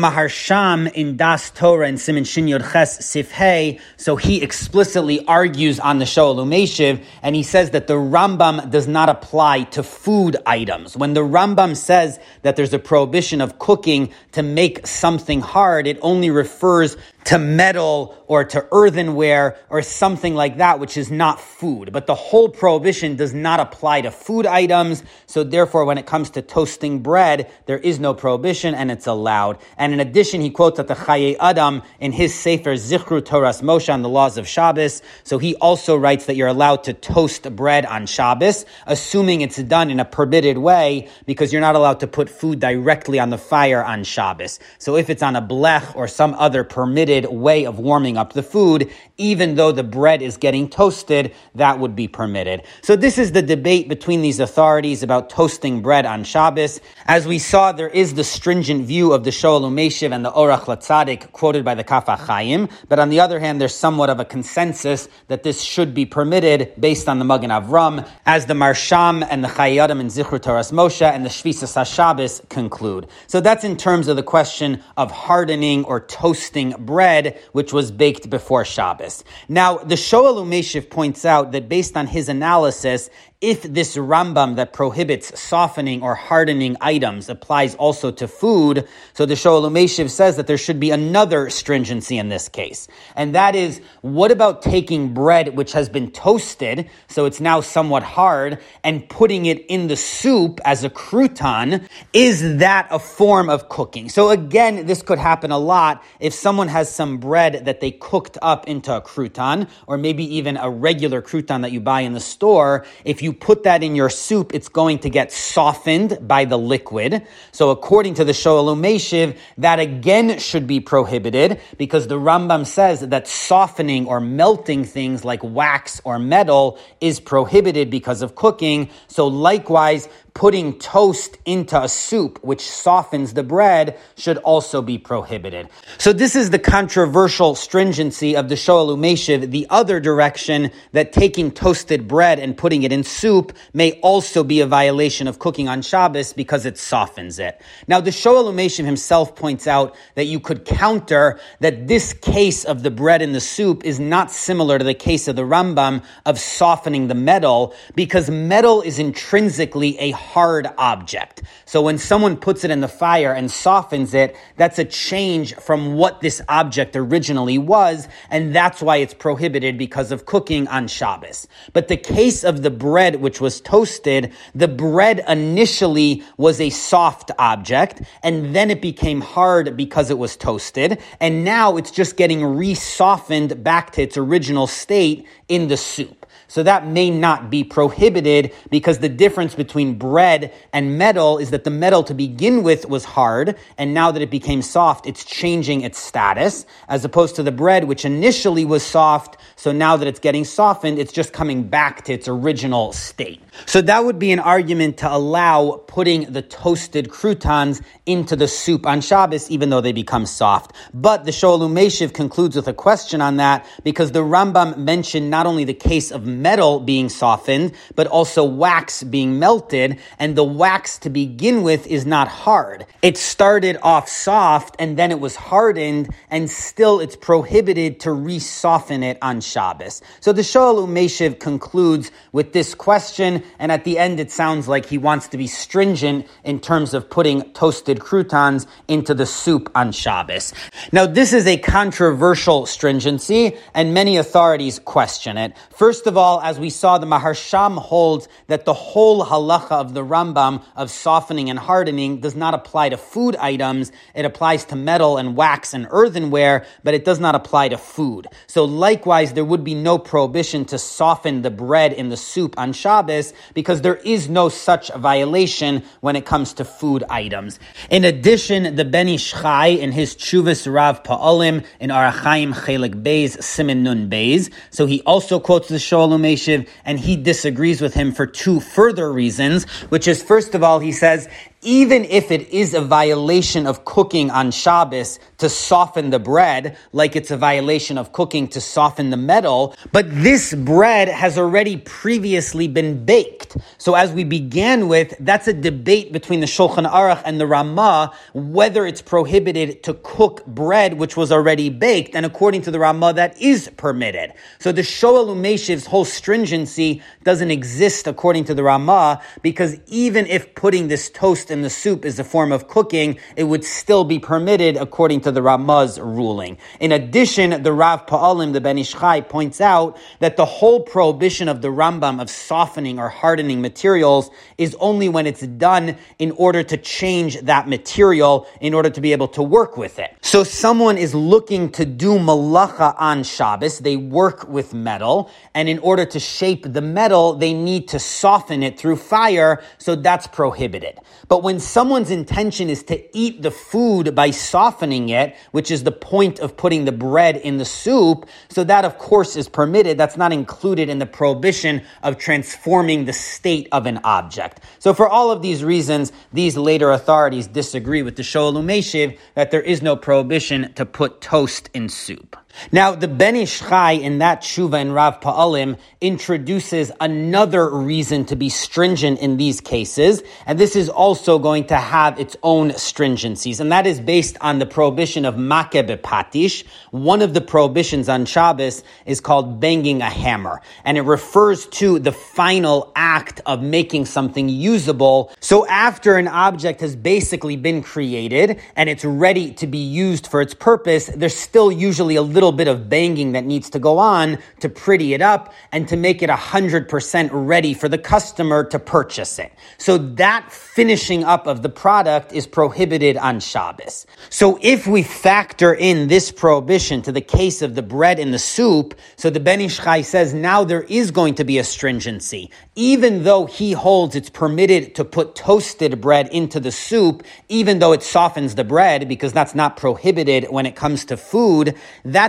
Maharsham 0.53 0.87
in 0.93 1.17
Das 1.17 1.49
Torah 1.51 1.87
and 1.87 1.99
Simon 1.99 2.23
Shin 2.23 2.47
Yod 2.47 2.61
Ches 2.61 2.99
Sifhei, 2.99 3.79
so 3.97 4.15
he 4.15 4.43
explicitly 4.43 5.25
argues 5.25 5.79
on 5.79 5.97
the 5.97 6.05
Shoel 6.05 6.35
Umeshiv, 6.35 7.03
and 7.23 7.35
he 7.35 7.41
says 7.41 7.71
that 7.71 7.87
the 7.87 7.95
Rambam 7.95 8.69
does 8.69 8.87
not 8.87 9.09
apply 9.09 9.63
to 9.63 9.81
food 9.81 10.37
items. 10.45 10.95
When 10.95 11.13
the 11.13 11.21
Rambam 11.21 11.75
says 11.75 12.19
that 12.43 12.55
there's 12.55 12.73
a 12.73 12.79
prohibition 12.79 13.41
of 13.41 13.57
cooking 13.57 14.11
to 14.33 14.43
make 14.43 14.85
something 14.85 15.41
hard, 15.41 15.87
it 15.87 15.97
only 16.01 16.29
refers 16.29 16.97
to 17.25 17.39
metal 17.39 18.15
or 18.27 18.43
to 18.43 18.67
earthenware 18.71 19.57
or 19.69 19.81
something 19.81 20.35
like 20.35 20.57
that, 20.57 20.79
which 20.79 20.97
is 20.97 21.11
not 21.11 21.39
food. 21.39 21.91
But 21.91 22.07
the 22.07 22.15
whole 22.15 22.49
prohibition 22.49 23.15
does 23.15 23.33
not 23.33 23.59
apply 23.59 24.01
to 24.01 24.11
food 24.11 24.45
items. 24.45 25.03
So 25.25 25.43
therefore, 25.43 25.85
when 25.85 25.97
it 25.97 26.05
comes 26.05 26.31
to 26.31 26.41
toasting 26.41 26.99
bread, 26.99 27.51
there 27.65 27.77
is 27.77 27.99
no 27.99 28.13
prohibition 28.13 28.75
and 28.75 28.91
it's 28.91 29.07
allowed. 29.07 29.59
And 29.77 29.93
in 29.93 29.99
addition, 29.99 30.41
he 30.41 30.49
quotes 30.49 30.79
at 30.79 30.87
the 30.87 30.95
Chaye 30.95 31.37
Adam 31.39 31.83
in 31.99 32.11
his 32.11 32.33
Sefer 32.33 32.73
Zichru 32.73 33.21
Toras 33.21 33.61
Moshe 33.61 33.93
on 33.93 34.01
the 34.01 34.09
laws 34.09 34.37
of 34.37 34.47
Shabbos. 34.47 35.01
So 35.23 35.37
he 35.37 35.55
also 35.55 35.95
writes 35.95 36.25
that 36.25 36.35
you're 36.35 36.47
allowed 36.47 36.83
to 36.85 36.93
toast 36.93 37.55
bread 37.55 37.85
on 37.85 38.05
Shabbos, 38.05 38.65
assuming 38.85 39.41
it's 39.41 39.57
done 39.57 39.89
in 39.91 39.99
a 39.99 40.05
permitted 40.05 40.57
way, 40.57 41.09
because 41.25 41.53
you're 41.53 41.61
not 41.61 41.75
allowed 41.75 41.99
to 42.01 42.07
put 42.07 42.29
food 42.29 42.59
directly 42.59 43.19
on 43.19 43.29
the 43.29 43.37
fire 43.37 43.83
on 43.83 44.03
Shabbos. 44.03 44.59
So 44.79 44.97
if 44.97 45.09
it's 45.09 45.23
on 45.23 45.35
a 45.35 45.41
blech 45.41 45.95
or 45.95 46.07
some 46.07 46.33
other 46.33 46.63
permitted 46.63 47.12
way 47.21 47.65
of 47.65 47.79
warming 47.79 48.17
up 48.17 48.33
the 48.33 48.43
food, 48.43 48.91
even 49.17 49.55
though 49.55 49.71
the 49.71 49.83
bread 49.83 50.21
is 50.21 50.37
getting 50.37 50.67
toasted, 50.67 51.33
that 51.55 51.79
would 51.79 51.95
be 51.95 52.07
permitted. 52.07 52.63
So 52.81 52.95
this 52.95 53.17
is 53.17 53.31
the 53.31 53.41
debate 53.41 53.87
between 53.87 54.21
these 54.21 54.39
authorities 54.39 55.03
about 55.03 55.29
toasting 55.29 55.81
bread 55.81 56.05
on 56.05 56.23
Shabbos. 56.23 56.81
As 57.05 57.27
we 57.27 57.39
saw, 57.39 57.71
there 57.71 57.89
is 57.89 58.15
the 58.15 58.23
stringent 58.23 58.85
view 58.85 59.13
of 59.13 59.23
the 59.23 59.29
Shoel 59.29 59.61
Umeshiv 59.61 60.13
and 60.13 60.25
the 60.25 60.31
Orach 60.31 60.65
Latzadik 60.65 61.31
quoted 61.31 61.63
by 61.63 61.75
the 61.75 61.83
Kaf 61.83 62.07
HaChaim, 62.07 62.71
but 62.89 62.99
on 62.99 63.09
the 63.09 63.19
other 63.19 63.39
hand, 63.39 63.61
there's 63.61 63.75
somewhat 63.75 64.09
of 64.09 64.19
a 64.19 64.25
consensus 64.25 65.07
that 65.27 65.43
this 65.43 65.61
should 65.61 65.93
be 65.93 66.05
permitted 66.05 66.73
based 66.79 67.07
on 67.07 67.19
the 67.19 67.25
Magen 67.25 67.51
Avram, 67.51 68.07
as 68.25 68.45
the 68.47 68.53
Marsham 68.53 69.23
and 69.29 69.43
the 69.43 69.47
Chayadim 69.47 69.99
and 69.99 70.09
Zichru 70.09 70.39
Toras 70.39 70.71
Moshe 70.71 71.03
and 71.03 71.25
the 71.25 71.29
Shvisas 71.29 71.75
HaShabbos 71.75 72.47
conclude. 72.49 73.07
So 73.27 73.41
that's 73.41 73.63
in 73.63 73.77
terms 73.77 74.07
of 74.07 74.15
the 74.15 74.23
question 74.23 74.81
of 74.97 75.11
hardening 75.11 75.83
or 75.85 75.99
toasting 75.99 76.71
bread 76.79 77.02
bread 77.03 77.37
which 77.51 77.73
was 77.73 77.91
baked 77.91 78.29
before 78.29 78.63
Shabbos. 78.63 79.25
Now, 79.49 79.77
the 79.91 79.95
Shoel 79.95 80.37
Umeshiv 80.43 80.89
points 80.89 81.25
out 81.25 81.51
that 81.51 81.67
based 81.67 81.97
on 81.97 82.07
his 82.07 82.29
analysis, 82.29 83.09
if 83.43 83.61
this 83.63 83.97
Rambam 83.97 84.55
that 84.55 84.71
prohibits 84.71 85.37
softening 85.37 86.01
or 86.01 86.15
hardening 86.15 86.77
items 86.79 87.27
applies 87.27 87.75
also 87.75 88.09
to 88.09 88.25
food, 88.25 88.87
so 89.13 89.25
the 89.25 89.33
Shoel 89.33 89.69
Umeshiv 89.69 90.09
says 90.09 90.37
that 90.37 90.47
there 90.47 90.57
should 90.57 90.79
be 90.79 90.91
another 90.91 91.49
stringency 91.49 92.17
in 92.17 92.29
this 92.29 92.47
case. 92.47 92.87
And 93.17 93.35
that 93.35 93.53
is, 93.53 93.81
what 93.99 94.31
about 94.31 94.61
taking 94.61 95.13
bread 95.13 95.57
which 95.57 95.73
has 95.73 95.89
been 95.89 96.09
toasted, 96.11 96.89
so 97.09 97.25
it's 97.25 97.41
now 97.41 97.59
somewhat 97.59 98.01
hard, 98.01 98.59
and 98.81 99.09
putting 99.09 99.45
it 99.45 99.65
in 99.65 99.87
the 99.87 99.97
soup 99.97 100.61
as 100.63 100.85
a 100.85 100.89
crouton? 100.89 101.85
Is 102.13 102.59
that 102.59 102.87
a 102.91 102.99
form 102.99 103.49
of 103.49 103.67
cooking? 103.67 104.07
So 104.07 104.29
again, 104.29 104.85
this 104.85 105.01
could 105.01 105.19
happen 105.19 105.51
a 105.51 105.57
lot 105.57 106.01
if 106.21 106.33
someone 106.33 106.69
has 106.69 106.89
some 106.89 107.17
bread 107.17 107.65
that 107.65 107.81
they 107.81 107.91
cooked 107.91 108.37
up 108.41 108.69
into 108.69 108.95
a 108.95 109.01
crouton, 109.01 109.67
or 109.85 109.97
maybe 109.97 110.23
even 110.37 110.55
a 110.55 110.69
regular 110.69 111.21
crouton 111.21 111.63
that 111.63 111.73
you 111.73 111.81
buy 111.81 112.01
in 112.01 112.13
the 112.13 112.21
store. 112.21 112.85
If 113.03 113.21
you 113.21 113.32
you 113.33 113.39
put 113.39 113.63
that 113.63 113.81
in 113.81 113.95
your 113.95 114.09
soup, 114.09 114.53
it's 114.53 114.69
going 114.69 114.99
to 114.99 115.09
get 115.09 115.31
softened 115.31 116.19
by 116.21 116.45
the 116.45 116.57
liquid. 116.57 117.25
So 117.51 117.71
according 117.71 118.15
to 118.15 118.23
the 118.23 118.31
Shoel 118.31 118.75
Umeshiv, 118.75 119.37
that 119.57 119.79
again 119.79 120.37
should 120.37 120.67
be 120.67 120.79
prohibited 120.79 121.59
because 121.77 122.07
the 122.07 122.19
Rambam 122.19 122.65
says 122.65 123.01
that 123.01 123.27
softening 123.27 124.05
or 124.05 124.19
melting 124.19 124.85
things 124.85 125.25
like 125.25 125.43
wax 125.43 125.99
or 126.03 126.19
metal 126.19 126.77
is 127.01 127.19
prohibited 127.19 127.89
because 127.89 128.21
of 128.21 128.35
cooking. 128.35 128.89
So 129.07 129.27
likewise, 129.27 130.07
putting 130.33 130.79
toast 130.79 131.37
into 131.45 131.81
a 131.81 131.87
soup 131.87 132.43
which 132.43 132.61
softens 132.61 133.33
the 133.33 133.43
bread 133.43 133.97
should 134.15 134.37
also 134.39 134.81
be 134.81 134.97
prohibited. 134.97 135.69
So 135.99 136.11
this 136.11 136.35
is 136.35 136.49
the 136.49 136.59
controversial 136.59 137.55
stringency 137.55 138.35
of 138.35 138.49
the 138.49 138.55
Shoel 138.55 138.97
Umeshiv, 138.97 139.51
the 139.51 139.67
other 139.69 139.99
direction 139.99 140.71
that 140.91 141.13
taking 141.13 141.51
toasted 141.51 142.07
bread 142.07 142.39
and 142.39 142.57
putting 142.57 142.83
it 142.83 142.91
in 142.91 143.03
soup 143.13 143.53
may 143.73 143.93
also 144.01 144.43
be 144.43 144.61
a 144.61 144.67
violation 144.67 145.27
of 145.27 145.39
cooking 145.39 145.67
on 145.67 145.81
Shabbos 145.81 146.33
because 146.33 146.65
it 146.65 146.77
softens 146.77 147.39
it. 147.39 147.61
Now 147.87 148.01
the 148.01 148.11
Shoel 148.11 148.53
himself 148.53 149.35
points 149.35 149.67
out 149.67 149.95
that 150.15 150.25
you 150.25 150.39
could 150.39 150.65
counter 150.65 151.39
that 151.59 151.87
this 151.87 152.13
case 152.13 152.65
of 152.65 152.83
the 152.83 152.91
bread 152.91 153.21
in 153.21 153.33
the 153.33 153.39
soup 153.39 153.83
is 153.83 153.99
not 153.99 154.31
similar 154.31 154.77
to 154.79 154.85
the 154.85 154.93
case 154.93 155.27
of 155.27 155.35
the 155.35 155.43
Rambam 155.43 156.03
of 156.25 156.39
softening 156.39 157.07
the 157.07 157.15
metal 157.15 157.73
because 157.95 158.29
metal 158.29 158.81
is 158.81 158.99
intrinsically 158.99 159.97
a 159.99 160.11
hard 160.11 160.67
object. 160.77 161.43
So 161.65 161.81
when 161.81 161.97
someone 161.97 162.37
puts 162.37 162.63
it 162.63 162.71
in 162.71 162.81
the 162.81 162.87
fire 162.87 163.33
and 163.33 163.49
softens 163.49 164.13
it, 164.13 164.35
that's 164.57 164.79
a 164.79 164.85
change 164.85 165.55
from 165.55 165.95
what 165.95 166.21
this 166.21 166.41
object 166.47 166.95
originally 166.95 167.57
was, 167.57 168.07
and 168.29 168.55
that's 168.55 168.81
why 168.81 168.97
it's 168.97 169.13
prohibited 169.13 169.77
because 169.77 170.11
of 170.11 170.25
cooking 170.25 170.67
on 170.67 170.87
Shabbos. 170.87 171.47
But 171.73 171.87
the 171.87 171.97
case 171.97 172.43
of 172.43 172.61
the 172.61 172.71
bread 172.71 173.02
which 173.11 173.39
was 173.41 173.61
toasted, 173.61 174.33
the 174.55 174.67
bread 174.67 175.23
initially 175.27 176.23
was 176.37 176.59
a 176.59 176.69
soft 176.69 177.31
object, 177.37 178.01
and 178.23 178.55
then 178.55 178.71
it 178.71 178.81
became 178.81 179.21
hard 179.21 179.75
because 179.77 180.09
it 180.09 180.17
was 180.17 180.35
toasted, 180.35 180.99
and 181.19 181.43
now 181.43 181.77
it's 181.77 181.91
just 181.91 182.17
getting 182.17 182.43
re-softened 182.43 183.63
back 183.63 183.91
to 183.91 184.01
its 184.01 184.17
original 184.17 184.67
state 184.67 185.27
in 185.47 185.67
the 185.67 185.77
soup. 185.77 186.22
So 186.47 186.63
that 186.63 186.87
may 186.87 187.09
not 187.09 187.49
be 187.49 187.63
prohibited 187.63 188.53
because 188.69 188.99
the 188.99 189.09
difference 189.09 189.55
between 189.55 189.95
bread 189.95 190.53
and 190.71 190.97
metal 190.97 191.37
is 191.37 191.51
that 191.51 191.63
the 191.63 191.69
metal 191.69 192.03
to 192.03 192.13
begin 192.13 192.63
with 192.63 192.87
was 192.87 193.05
hard, 193.05 193.57
and 193.77 193.93
now 193.93 194.11
that 194.11 194.21
it 194.21 194.29
became 194.31 194.61
soft, 194.61 195.05
it's 195.05 195.23
changing 195.23 195.81
its 195.81 195.99
status, 195.99 196.65
as 196.87 197.05
opposed 197.05 197.35
to 197.35 197.43
the 197.43 197.51
bread, 197.51 197.85
which 197.85 198.05
initially 198.05 198.65
was 198.65 198.83
soft, 198.83 199.37
so 199.55 199.71
now 199.71 199.97
that 199.97 200.07
it's 200.07 200.19
getting 200.19 200.45
softened, 200.45 200.99
it's 200.99 201.13
just 201.13 201.33
coming 201.33 201.63
back 201.63 202.03
to 202.05 202.13
its 202.13 202.27
original 202.27 202.91
state. 202.93 203.41
So 203.65 203.81
that 203.81 204.03
would 204.03 204.19
be 204.19 204.31
an 204.31 204.39
argument 204.39 204.97
to 204.97 205.13
allow 205.13 205.83
putting 205.87 206.31
the 206.33 206.41
toasted 206.41 207.09
croutons 207.09 207.81
into 208.05 208.35
the 208.35 208.47
soup 208.47 208.85
on 208.85 209.01
Shabbos, 209.01 209.49
even 209.49 209.69
though 209.69 209.81
they 209.81 209.91
become 209.91 210.25
soft. 210.25 210.73
But 210.93 211.25
the 211.25 211.31
Shoel 211.31 211.59
Umeshiv 211.59 212.13
concludes 212.13 212.55
with 212.55 212.67
a 212.67 212.73
question 212.73 213.21
on 213.21 213.37
that 213.37 213.65
because 213.83 214.11
the 214.11 214.23
Rambam 214.23 214.77
mentioned 214.77 215.29
not 215.29 215.45
only 215.45 215.63
the 215.63 215.73
case 215.73 216.11
of 216.11 216.22
metal 216.25 216.79
being 216.79 217.09
softened, 217.09 217.73
but 217.95 218.07
also 218.07 218.43
wax 218.43 219.03
being 219.03 219.39
melted. 219.39 219.99
And 220.19 220.35
the 220.35 220.43
wax 220.43 220.97
to 220.99 221.09
begin 221.09 221.63
with 221.63 221.87
is 221.87 222.05
not 222.05 222.27
hard. 222.27 222.85
It 223.01 223.17
started 223.17 223.77
off 223.81 224.09
soft 224.09 224.75
and 224.79 224.97
then 224.97 225.11
it 225.11 225.19
was 225.19 225.35
hardened 225.35 226.13
and 226.29 226.49
still 226.49 226.99
it's 226.99 227.15
prohibited 227.15 227.99
to 228.01 228.11
re-soften 228.11 229.03
it 229.03 229.17
on 229.21 229.41
Shabbos. 229.41 230.01
So 230.19 230.33
the 230.33 230.41
Shoel 230.41 230.87
Umeshiv 230.87 231.39
concludes 231.39 232.11
with 232.31 232.53
this 232.53 232.75
question. 232.75 233.43
And 233.59 233.71
at 233.71 233.83
the 233.83 233.97
end, 233.97 234.19
it 234.19 234.31
sounds 234.31 234.67
like 234.67 234.85
he 234.85 234.97
wants 234.97 235.27
to 235.29 235.37
be 235.37 235.47
stringent 235.47 236.27
in 236.43 236.59
terms 236.59 236.93
of 236.93 237.09
putting 237.09 237.51
toasted 237.53 237.99
croutons 237.99 238.67
into 238.87 239.13
the 239.13 239.25
soup 239.25 239.71
on 239.75 239.91
Shabbos. 239.91 240.53
Now, 240.91 241.05
this 241.05 241.33
is 241.33 241.47
a 241.47 241.57
controversial 241.57 242.65
stringency 242.65 243.57
and 243.73 243.93
many 243.93 244.17
authorities 244.17 244.79
question 244.79 245.37
it. 245.37 245.55
First 245.71 246.07
of 246.07 246.12
all, 246.17 246.33
all, 246.33 246.41
as 246.41 246.59
we 246.59 246.69
saw, 246.71 246.97
the 246.97 247.05
Maharsham 247.05 247.77
holds 247.77 248.27
that 248.47 248.65
the 248.65 248.73
whole 248.73 249.23
halacha 249.25 249.71
of 249.71 249.93
the 249.93 250.03
Rambam 250.03 250.63
of 250.75 250.89
softening 250.89 251.49
and 251.49 251.59
hardening 251.59 252.21
does 252.21 252.35
not 252.35 252.53
apply 252.55 252.89
to 252.89 252.97
food 252.97 253.35
items. 253.35 253.91
It 254.15 254.25
applies 254.25 254.65
to 254.65 254.75
metal 254.75 255.17
and 255.17 255.35
wax 255.35 255.73
and 255.73 255.85
earthenware, 255.91 256.65
but 256.83 256.93
it 256.93 257.05
does 257.05 257.19
not 257.19 257.35
apply 257.35 257.69
to 257.69 257.77
food. 257.77 258.27
So 258.47 258.65
likewise, 258.65 259.33
there 259.33 259.45
would 259.45 259.63
be 259.63 259.75
no 259.75 259.99
prohibition 259.99 260.65
to 260.65 260.79
soften 260.79 261.43
the 261.43 261.51
bread 261.51 261.93
in 261.93 262.09
the 262.09 262.17
soup 262.17 262.55
on 262.57 262.73
Shabbos 262.73 263.33
because 263.53 263.81
there 263.81 263.97
is 263.97 264.27
no 264.29 264.49
such 264.49 264.91
violation 264.93 265.83
when 266.01 266.15
it 266.15 266.25
comes 266.25 266.53
to 266.53 266.65
food 266.65 267.03
items. 267.09 267.59
In 267.91 268.05
addition, 268.05 268.75
the 268.75 268.85
Ben 268.85 269.09
Ish 269.09 269.33
Chai 269.33 269.67
in 269.67 269.91
his 269.91 270.15
Chuvas 270.15 270.71
Rav 270.71 271.03
Pa'olim 271.03 271.63
in 271.79 271.89
Orach 271.91 272.23
Chaim 272.23 272.53
Chelik 272.53 273.03
Beis 273.03 273.41
Simin 273.43 273.83
Nun 273.83 274.09
Beis, 274.09 274.51
so 274.71 274.85
he 274.85 275.01
also 275.01 275.39
quotes 275.39 275.67
the 275.67 275.79
Shoel 276.03 276.19
Meshiv, 276.19 276.67
and 276.85 276.99
he 276.99 277.15
disagrees 277.15 277.81
with 277.81 277.93
him 277.93 278.11
for 278.11 278.25
two 278.25 278.59
further 278.59 279.11
reasons, 279.11 279.65
which 279.89 280.07
is 280.07 280.21
first 280.21 280.55
of 280.55 280.63
all, 280.63 280.79
he 280.79 280.91
says, 280.91 281.27
even 281.61 282.03
if 282.05 282.29
it 282.31 282.49
is 282.49 282.73
a 282.73 282.81
violation 282.81 283.65
of 283.65 283.85
cooking 283.85 284.29
on 284.29 284.51
Shabbos 284.51 285.19
to 285.37 285.47
soften 285.49 286.09
the 286.09 286.19
bread, 286.19 286.77
like 286.91 287.15
it's 287.15 287.31
a 287.31 287.37
violation 287.37 287.97
of 287.97 288.11
cooking 288.11 288.49
to 288.49 288.59
soften 288.61 289.09
the 289.11 289.17
metal, 289.17 289.75
but 289.91 290.05
this 290.09 290.53
bread 290.53 291.07
has 291.07 291.37
already 291.37 291.77
previously 291.77 292.67
been 292.67 293.05
baked. 293.05 293.42
So 293.77 293.95
as 293.95 294.11
we 294.11 294.23
began 294.23 294.87
with, 294.87 295.13
that's 295.19 295.47
a 295.47 295.53
debate 295.53 296.11
between 296.11 296.39
the 296.39 296.45
Shulchan 296.45 296.89
Aruch 296.89 297.21
and 297.25 297.39
the 297.39 297.45
Ramah, 297.45 298.13
whether 298.33 298.85
it's 298.85 299.01
prohibited 299.01 299.83
to 299.83 299.93
cook 299.95 300.45
bread 300.45 300.95
which 300.95 301.15
was 301.15 301.31
already 301.31 301.69
baked, 301.69 302.15
and 302.15 302.25
according 302.25 302.63
to 302.63 302.71
the 302.71 302.79
Ramah, 302.79 303.13
that 303.13 303.39
is 303.41 303.69
permitted. 303.77 304.33
So 304.59 304.71
the 304.71 304.81
Shoel 304.81 305.27
Umeshiv's 305.27 305.85
whole 305.85 306.05
stringency 306.05 307.01
doesn't 307.23 307.51
exist 307.51 308.07
according 308.07 308.45
to 308.45 308.53
the 308.53 308.63
Ramah, 308.63 309.21
because 309.41 309.77
even 309.87 310.25
if 310.27 310.55
putting 310.55 310.87
this 310.87 311.09
toast 311.09 311.51
in 311.51 311.61
the 311.61 311.69
soup 311.69 312.05
is 312.05 312.17
a 312.19 312.23
form 312.23 312.51
of 312.51 312.67
cooking, 312.67 313.19
it 313.35 313.43
would 313.43 313.63
still 313.63 314.03
be 314.03 314.19
permitted 314.19 314.77
according 314.77 315.21
to 315.21 315.31
the 315.31 315.41
Ramah's 315.41 315.99
ruling. 315.99 316.57
In 316.79 316.91
addition, 316.91 317.63
the 317.63 317.73
Rav 317.73 318.07
Pa'alim, 318.07 318.53
the 318.53 318.61
Ben 318.61 318.77
Ish 318.77 318.93
Chai, 318.93 319.21
points 319.21 319.61
out 319.61 319.97
that 320.19 320.37
the 320.37 320.45
whole 320.45 320.79
prohibition 320.79 321.49
of 321.49 321.61
the 321.61 321.67
Rambam 321.67 322.21
of 322.21 322.29
softening 322.29 322.99
or 322.99 323.09
hardening 323.09 323.42
materials 323.47 324.29
is 324.57 324.75
only 324.79 325.09
when 325.09 325.27
it's 325.27 325.41
done 325.41 325.97
in 326.19 326.31
order 326.31 326.63
to 326.63 326.77
change 326.77 327.39
that 327.41 327.67
material 327.67 328.47
in 328.61 328.73
order 328.73 328.89
to 328.89 329.01
be 329.01 329.11
able 329.11 329.27
to 329.27 329.43
work 329.43 329.77
with 329.77 329.99
it. 329.99 330.15
So 330.21 330.43
someone 330.43 330.97
is 330.97 331.13
looking 331.13 331.71
to 331.73 331.85
do 331.85 332.17
malacha 332.17 332.95
on 332.97 333.23
Shabbos, 333.23 333.79
they 333.79 333.97
work 333.97 334.47
with 334.47 334.73
metal, 334.73 335.29
and 335.53 335.67
in 335.67 335.79
order 335.79 336.05
to 336.05 336.19
shape 336.19 336.71
the 336.71 336.81
metal, 336.81 337.33
they 337.35 337.53
need 337.53 337.87
to 337.89 337.99
soften 337.99 338.63
it 338.63 338.79
through 338.79 338.95
fire, 338.95 339.63
so 339.77 339.95
that's 339.95 340.27
prohibited. 340.27 340.97
But 341.27 341.43
when 341.43 341.59
someone's 341.59 342.11
intention 342.11 342.69
is 342.69 342.83
to 342.83 343.17
eat 343.17 343.41
the 343.41 343.51
food 343.51 344.15
by 344.15 344.31
softening 344.31 345.09
it, 345.09 345.35
which 345.51 345.71
is 345.71 345.83
the 345.83 345.91
point 345.91 346.39
of 346.39 346.55
putting 346.57 346.85
the 346.85 346.91
bread 346.91 347.37
in 347.37 347.57
the 347.57 347.65
soup, 347.65 348.27
so 348.49 348.63
that 348.63 348.85
of 348.85 348.97
course 348.97 349.35
is 349.35 349.49
permitted. 349.49 349.97
That's 349.97 350.17
not 350.17 350.33
included 350.33 350.89
in 350.89 350.99
the 350.99 351.05
prohibition 351.05 351.83
of 352.01 352.17
transforming 352.17 353.05
the 353.05 353.13
state 353.33 353.67
of 353.71 353.85
an 353.85 353.99
object. 354.03 354.59
So 354.79 354.93
for 354.93 355.07
all 355.07 355.31
of 355.31 355.41
these 355.41 355.63
reasons, 355.63 356.11
these 356.31 356.55
later 356.57 356.91
authorities 356.91 357.47
disagree 357.47 358.03
with 358.03 358.15
the 358.15 358.23
Umeshiv 358.23 359.17
that 359.35 359.51
there 359.51 359.61
is 359.61 359.81
no 359.81 359.95
prohibition 359.95 360.73
to 360.73 360.85
put 360.85 361.21
toast 361.21 361.69
in 361.73 361.89
soup. 361.89 362.37
Now, 362.71 362.95
the 362.95 363.07
Ben 363.07 363.35
Ish 363.35 363.59
Chai 363.59 363.93
in 363.93 364.19
that 364.19 364.41
Shuva 364.41 364.79
in 364.79 364.91
Rav 364.91 365.19
Pa'alim 365.19 365.77
introduces 366.01 366.91
another 366.99 367.69
reason 367.69 368.25
to 368.25 368.35
be 368.35 368.49
stringent 368.49 369.19
in 369.19 369.37
these 369.37 369.61
cases, 369.61 370.21
and 370.45 370.59
this 370.59 370.75
is 370.75 370.89
also 370.89 371.39
going 371.39 371.65
to 371.67 371.77
have 371.77 372.19
its 372.19 372.37
own 372.43 372.71
stringencies, 372.71 373.59
and 373.59 373.71
that 373.71 373.87
is 373.87 373.99
based 373.99 374.37
on 374.41 374.59
the 374.59 374.65
prohibition 374.65 375.25
of 375.25 375.35
Makeh 375.35 375.97
Patish. 376.01 376.65
One 376.91 377.21
of 377.21 377.33
the 377.33 377.41
prohibitions 377.41 378.09
on 378.09 378.25
Shabbos 378.25 378.83
is 379.05 379.19
called 379.19 379.59
banging 379.59 380.01
a 380.01 380.09
hammer, 380.09 380.61
and 380.83 380.97
it 380.97 381.01
refers 381.01 381.67
to 381.67 381.99
the 381.99 382.11
final 382.11 382.91
act 382.95 383.41
of 383.45 383.61
making 383.61 384.05
something 384.05 384.49
usable. 384.49 385.31
So 385.39 385.65
after 385.67 386.17
an 386.17 386.27
object 386.27 386.81
has 386.81 386.95
basically 386.95 387.55
been 387.55 387.81
created 387.81 388.59
and 388.75 388.89
it's 388.89 389.05
ready 389.05 389.53
to 389.53 389.67
be 389.67 389.77
used 389.77 390.27
for 390.27 390.41
its 390.41 390.53
purpose, 390.53 391.07
there's 391.15 391.35
still 391.35 391.71
usually 391.71 392.15
a 392.15 392.21
little 392.21 392.42
little 392.43 392.57
bit 392.57 392.67
of 392.67 392.89
banging 392.89 393.31
that 393.31 393.45
needs 393.45 393.69
to 393.69 393.79
go 393.79 393.97
on 393.97 394.37
to 394.59 394.67
pretty 394.67 395.13
it 395.13 395.21
up 395.21 395.53
and 395.71 395.87
to 395.87 395.95
make 395.95 396.21
it 396.21 396.29
100% 396.29 397.29
ready 397.31 397.73
for 397.73 397.87
the 397.87 397.97
customer 397.97 398.65
to 398.65 398.79
purchase 398.79 399.39
it. 399.39 399.51
So 399.77 399.97
that 399.97 400.51
finishing 400.51 401.23
up 401.23 401.47
of 401.47 401.61
the 401.61 401.69
product 401.69 402.33
is 402.33 402.45
prohibited 402.45 403.15
on 403.15 403.39
Shabbos. 403.39 404.05
So 404.29 404.59
if 404.61 404.85
we 404.87 405.03
factor 405.03 405.73
in 405.73 406.07
this 406.09 406.31
prohibition 406.31 407.01
to 407.03 407.11
the 407.13 407.21
case 407.21 407.61
of 407.61 407.75
the 407.75 407.81
bread 407.81 408.19
and 408.19 408.33
the 408.33 408.39
soup, 408.39 408.93
so 409.15 409.29
the 409.29 409.39
Ben 409.39 409.61
Ish 409.61 409.79
Chai 409.79 410.01
says 410.01 410.33
now 410.33 410.65
there 410.65 410.83
is 410.83 411.11
going 411.11 411.35
to 411.35 411.45
be 411.45 411.59
a 411.59 411.63
stringency. 411.63 412.51
Even 412.75 413.23
though 413.23 413.45
he 413.45 413.71
holds 413.71 414.15
it's 414.15 414.29
permitted 414.29 414.95
to 414.95 415.05
put 415.05 415.35
toasted 415.35 416.01
bread 416.01 416.27
into 416.33 416.59
the 416.59 416.71
soup, 416.71 417.23
even 417.47 417.79
though 417.79 417.93
it 417.93 418.03
softens 418.03 418.55
the 418.55 418.63
bread, 418.63 419.07
because 419.07 419.31
that's 419.31 419.55
not 419.55 419.77
prohibited 419.77 420.47
when 420.49 420.65
it 420.65 420.75
comes 420.75 421.05
to 421.05 421.15
food, 421.15 421.75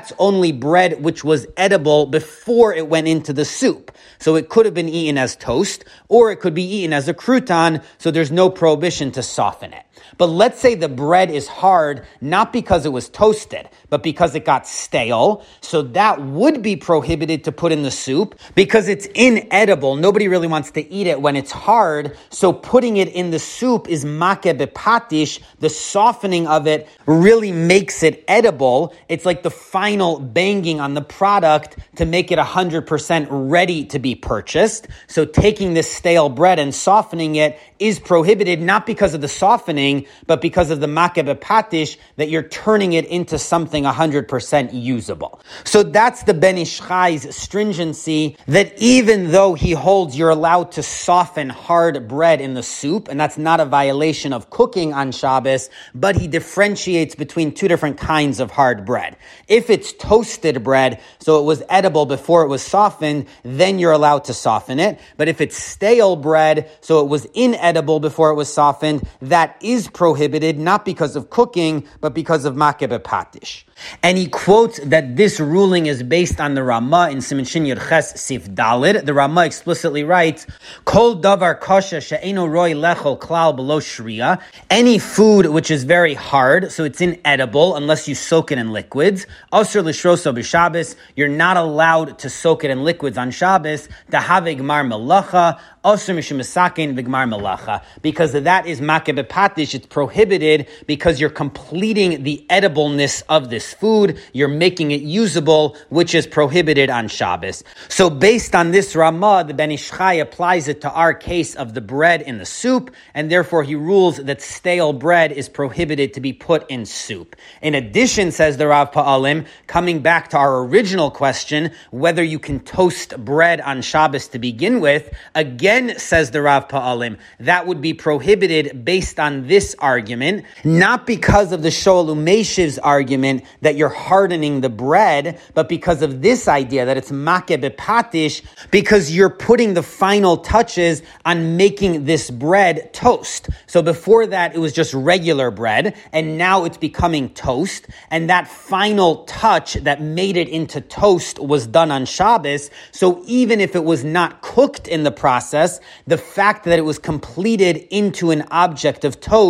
that's 0.05 0.12
only 0.19 0.53
bread 0.53 1.03
which 1.03 1.25
was 1.25 1.47
edible 1.57 2.05
before 2.05 2.75
it 2.75 2.87
went 2.88 3.09
into 3.09 3.33
the 3.33 3.47
soup. 3.47 3.90
So 4.19 4.37
it 4.37 4.51
could 4.51 4.67
have 4.67 4.75
been 4.75 4.90
eaten 4.90 5.17
as 5.17 5.35
toast, 5.35 5.83
or 6.09 6.31
it 6.31 6.40
could 6.40 6.53
be 6.53 6.62
eaten 6.62 6.93
as 6.93 7.09
a 7.09 7.14
crouton, 7.14 7.83
so 7.97 8.11
there's 8.11 8.31
no 8.31 8.51
prohibition 8.51 9.12
to 9.12 9.23
soften 9.23 9.73
it. 9.73 9.83
But 10.19 10.27
let's 10.27 10.61
say 10.61 10.75
the 10.75 10.89
bread 10.89 11.31
is 11.31 11.49
hard, 11.49 12.07
not 12.21 12.53
because 12.53 12.87
it 12.87 12.91
was 12.91 13.09
toasted, 13.09 13.69
but 13.91 14.03
because 14.03 14.35
it 14.35 14.45
got 14.45 14.67
stale. 14.67 15.45
So 15.61 15.83
that 15.83 16.21
would 16.21 16.63
be 16.63 16.77
prohibited 16.77 17.45
to 17.45 17.53
put 17.53 17.73
in 17.73 17.83
the 17.83 17.91
soup 17.91 18.39
because 18.55 18.89
it's 18.89 19.07
inedible. 19.15 19.97
Nobody 19.97 20.29
really 20.29 20.47
wants 20.47 20.71
to 20.73 20.93
eat 20.93 21.07
it 21.07 21.21
when 21.21 21.37
it's 21.37 21.53
hard. 21.53 22.17
So 22.31 22.53
putting 22.53 22.97
it 22.97 23.09
in 23.09 23.31
the 23.31 23.39
soup 23.39 23.89
is 23.89 24.05
makeh 24.05 24.59
bepatish. 24.59 25.41
The 25.61 25.71
softening 25.71 26.47
of 26.47 26.67
it 26.67 26.89
really 27.07 27.53
makes 27.53 28.03
it 28.03 28.25
edible. 28.29 28.95
It's 29.09 29.25
like 29.25 29.43
the 29.43 29.51
final 29.51 30.19
banging 30.21 30.81
on 30.81 30.95
the 30.95 31.03
product 31.03 31.77
to 31.97 32.05
make 32.05 32.31
it 32.33 32.39
100% 32.39 33.27
ready 33.31 33.85
to 33.87 33.99
be 33.99 34.15
purchased. 34.15 34.89
So 35.07 35.25
taking 35.25 35.75
this 35.75 35.91
stale 35.91 36.29
bread 36.29 36.59
and 36.59 36.75
softening 36.75 37.37
it 37.37 37.59
is 37.79 37.99
prohibited, 37.99 38.61
not 38.61 38.87
because 38.87 39.15
of 39.15 39.21
the 39.21 39.29
softening, 39.29 39.84
but 40.27 40.40
because 40.40 40.70
of 40.70 40.81
the 40.81 40.87
makeh 40.87 41.25
bepatish, 41.27 41.97
that 42.16 42.29
you're 42.29 42.49
turning 42.49 42.92
it 42.94 43.07
into 43.07 43.38
something 43.38 43.85
100% 43.85 44.70
usable. 44.73 45.40
So 45.64 45.83
that's 45.83 46.23
the 46.25 46.35
Ben 46.35 46.59
Ish 46.59 46.81
Chai's 46.81 47.35
stringency, 47.35 48.37
that 48.47 48.73
even 48.79 49.31
though 49.31 49.55
he 49.55 49.73
holds 49.73 50.16
you're 50.16 50.31
allowed 50.31 50.73
to 50.73 50.83
soften 50.83 51.49
hard 51.51 52.09
bread 52.09 52.40
in 52.40 52.55
the 52.55 52.62
soup, 52.62 53.09
and 53.09 53.18
that's 53.18 53.38
not 53.38 53.61
a 53.61 53.64
violation 53.64 54.33
of 54.33 54.51
cooking 54.51 54.92
on 54.92 55.12
Shabbos, 55.12 55.70
but 55.94 56.16
he 56.16 56.29
differentiates 56.29 57.14
between 57.14 57.53
two 57.53 57.68
different 57.68 57.99
kinds 57.99 58.40
of 58.40 58.51
hard 58.51 58.85
bread. 58.85 59.16
If 59.49 59.70
it's 59.70 59.92
toasted 59.92 60.62
bread, 60.62 61.01
so 61.18 61.40
it 61.40 61.44
was 61.44 61.62
edible 61.68 62.07
before 62.07 62.42
it 62.42 62.49
was 62.49 62.62
softened, 62.62 63.27
then 63.42 63.79
you're 63.79 63.92
allowed 63.92 64.25
to 64.25 64.35
soften 64.35 64.79
it. 64.81 65.01
But 65.16 65.29
if 65.29 65.40
it's 65.40 65.57
stale 65.57 66.16
bread, 66.16 66.70
so 66.81 67.01
it 67.01 67.09
was 67.09 67.25
inedible 67.35 68.01
before 68.01 68.31
it 68.31 68.35
was 68.35 68.53
softened, 68.53 69.07
that 69.23 69.57
is 69.61 69.74
prohibited, 69.89 70.59
not 70.59 70.85
because 70.85 71.17
of 71.17 71.31
cooking, 71.31 71.87
but 72.01 72.15
because 72.15 72.45
of 72.45 72.55
makeh 72.55 72.89
bepatish. 72.89 73.65
And 74.03 74.17
he 74.17 74.29
quotes 74.29 74.79
that 74.81 75.17
this 75.17 75.41
ruling 75.41 75.87
is 75.87 76.03
based 76.03 76.41
on 76.41 76.55
the 76.55 76.63
Rama 76.63 77.09
in 77.11 77.19
Siman 77.19 77.47
Shin 77.47 77.67
Ches 77.67 78.21
Sif 78.21 78.49
Dalid. 78.51 79.05
The 79.05 79.15
Rama 79.15 79.45
explicitly 79.45 80.05
writes, 80.05 80.47
Kol 80.85 81.21
davar 81.21 81.61
kosha 81.61 82.01
she'eno 82.01 82.47
roy 82.47 82.73
lechol 82.73 83.19
klal 83.19 83.55
below 83.55 83.81
shria. 83.81 84.41
Any 84.71 84.99
food 84.99 85.47
which 85.47 85.71
is 85.71 85.85
very 85.85 86.15
hard, 86.15 86.71
so 86.71 86.85
it's 86.85 87.01
inedible 87.01 87.77
unless 87.77 88.07
you 88.07 88.15
soak 88.15 88.53
it 88.53 88.59
in 88.59 88.73
liquids. 88.73 89.27
Asr 89.53 89.83
lishroso 89.83 90.33
b'Shabbos. 90.35 90.95
You're 91.17 91.29
not 91.29 91.57
allowed 91.57 92.19
to 92.21 92.31
soak 92.31 92.65
it 92.65 92.71
in 92.71 92.85
liquids 92.85 93.19
on 93.19 93.31
Shabbos. 93.31 93.89
Dahavig 94.11 94.61
mar 94.61 94.85
melacha. 94.85 95.59
Asr 95.85 96.15
mishimasakin 96.15 96.99
vigmar 96.99 97.29
melacha. 97.29 97.83
Because 98.03 98.33
that 98.33 98.67
is 98.67 98.81
makeh 98.81 99.19
bepatish. 99.19 99.63
It's 99.72 99.87
prohibited 99.87 100.66
because 100.88 101.20
you're 101.20 101.31
completing 101.31 102.24
the 102.24 102.44
edibleness 102.50 103.22
of 103.29 103.50
this 103.50 103.72
food, 103.72 104.18
you're 104.33 104.48
making 104.48 104.90
it 104.90 105.03
usable, 105.03 105.77
which 105.90 106.12
is 106.12 106.27
prohibited 106.27 106.90
on 106.90 107.07
Shabbos. 107.07 107.62
So 107.88 108.11
based 108.11 108.57
on 108.57 108.72
this 108.72 108.96
Ramah, 108.96 109.44
the 109.46 109.55
Ben 109.55 109.70
Ish 109.70 109.92
Chai 109.92 110.14
applies 110.14 110.66
it 110.66 110.81
to 110.81 110.90
our 110.90 111.14
case 111.14 111.55
of 111.55 111.74
the 111.74 111.81
bread 111.81 112.22
in 112.22 112.38
the 112.38 112.46
soup, 112.46 112.90
and 113.14 113.31
therefore 113.31 113.62
he 113.62 113.77
rules 113.77 114.16
that 114.16 114.42
stale 114.42 114.92
bread 114.92 115.31
is 115.31 115.48
prohibited 115.48 116.14
to 116.14 116.20
be 116.20 116.33
put 116.33 116.68
in 116.68 116.85
soup. 116.85 117.37
In 117.62 117.77
addition, 117.77 118.33
says 118.33 118.57
the 118.57 118.66
Rav 118.66 118.90
Pa'alim, 118.90 119.46
coming 119.68 120.00
back 120.00 120.31
to 120.31 120.37
our 120.37 120.64
original 120.64 121.12
question, 121.12 121.70
whether 121.92 122.24
you 122.24 122.40
can 122.40 122.59
toast 122.59 123.16
bread 123.24 123.61
on 123.61 123.83
Shabbos 123.83 124.27
to 124.29 124.40
begin 124.40 124.81
with, 124.81 125.14
again, 125.37 125.98
says 125.98 126.33
the 126.33 126.42
Rav 126.42 126.66
Pa'alim, 126.66 127.18
that 127.38 127.66
would 127.68 127.81
be 127.81 127.94
prohibited 127.94 128.85
based 128.85 129.20
on 129.20 129.46
this 129.46 129.54
argument, 129.79 130.45
not 130.64 131.07
because 131.07 131.53
of 131.53 131.62
the 131.62 131.69
Umeshiv's 131.69 132.79
argument 132.79 133.45
that 133.61 133.77
you're 133.77 133.88
hardening 133.88 134.61
the 134.61 134.69
bread, 134.69 135.40
but 135.55 135.69
because 135.69 136.03
of 136.03 136.23
this 136.23 136.49
idea 136.49 136.85
that 136.85 136.97
it's 136.97 137.12
makeh 137.12 137.62
bepatish, 137.62 138.43
because 138.71 139.14
you're 139.14 139.31
putting 139.31 139.75
the 139.75 139.83
final 139.83 140.38
touches 140.38 141.03
on 141.25 141.57
making 141.57 142.05
this 142.05 142.31
bread 142.31 142.93
toast. 142.93 143.49
So 143.67 143.81
before 143.81 144.27
that, 144.27 144.55
it 144.57 144.59
was 144.59 144.73
just 144.73 144.93
regular 144.93 145.53
bread, 145.53 145.97
and 146.12 146.37
now 146.37 146.64
it's 146.64 146.79
becoming 146.79 147.29
toast, 147.31 147.87
and 148.11 148.29
that 148.31 148.49
final 148.49 149.25
touch 149.25 149.75
that 149.75 150.03
made 150.03 150.37
it 150.37 150.49
into 150.49 150.81
toast 150.81 151.38
was 151.38 151.67
done 151.69 151.93
on 151.93 152.07
Shabbos. 152.07 152.71
So 152.90 153.23
even 153.27 153.61
if 153.61 153.77
it 153.77 153.85
was 153.85 154.03
not 154.03 154.43
cooked 154.43 154.88
in 154.88 155.05
the 155.05 155.12
process, 155.12 155.79
the 156.07 156.19
fact 156.19 156.64
that 156.64 156.79
it 156.79 156.83
was 156.83 156.99
completed 156.99 157.87
into 157.90 158.33
an 158.33 158.45
object 158.51 159.05
of 159.05 159.21
toast 159.21 159.44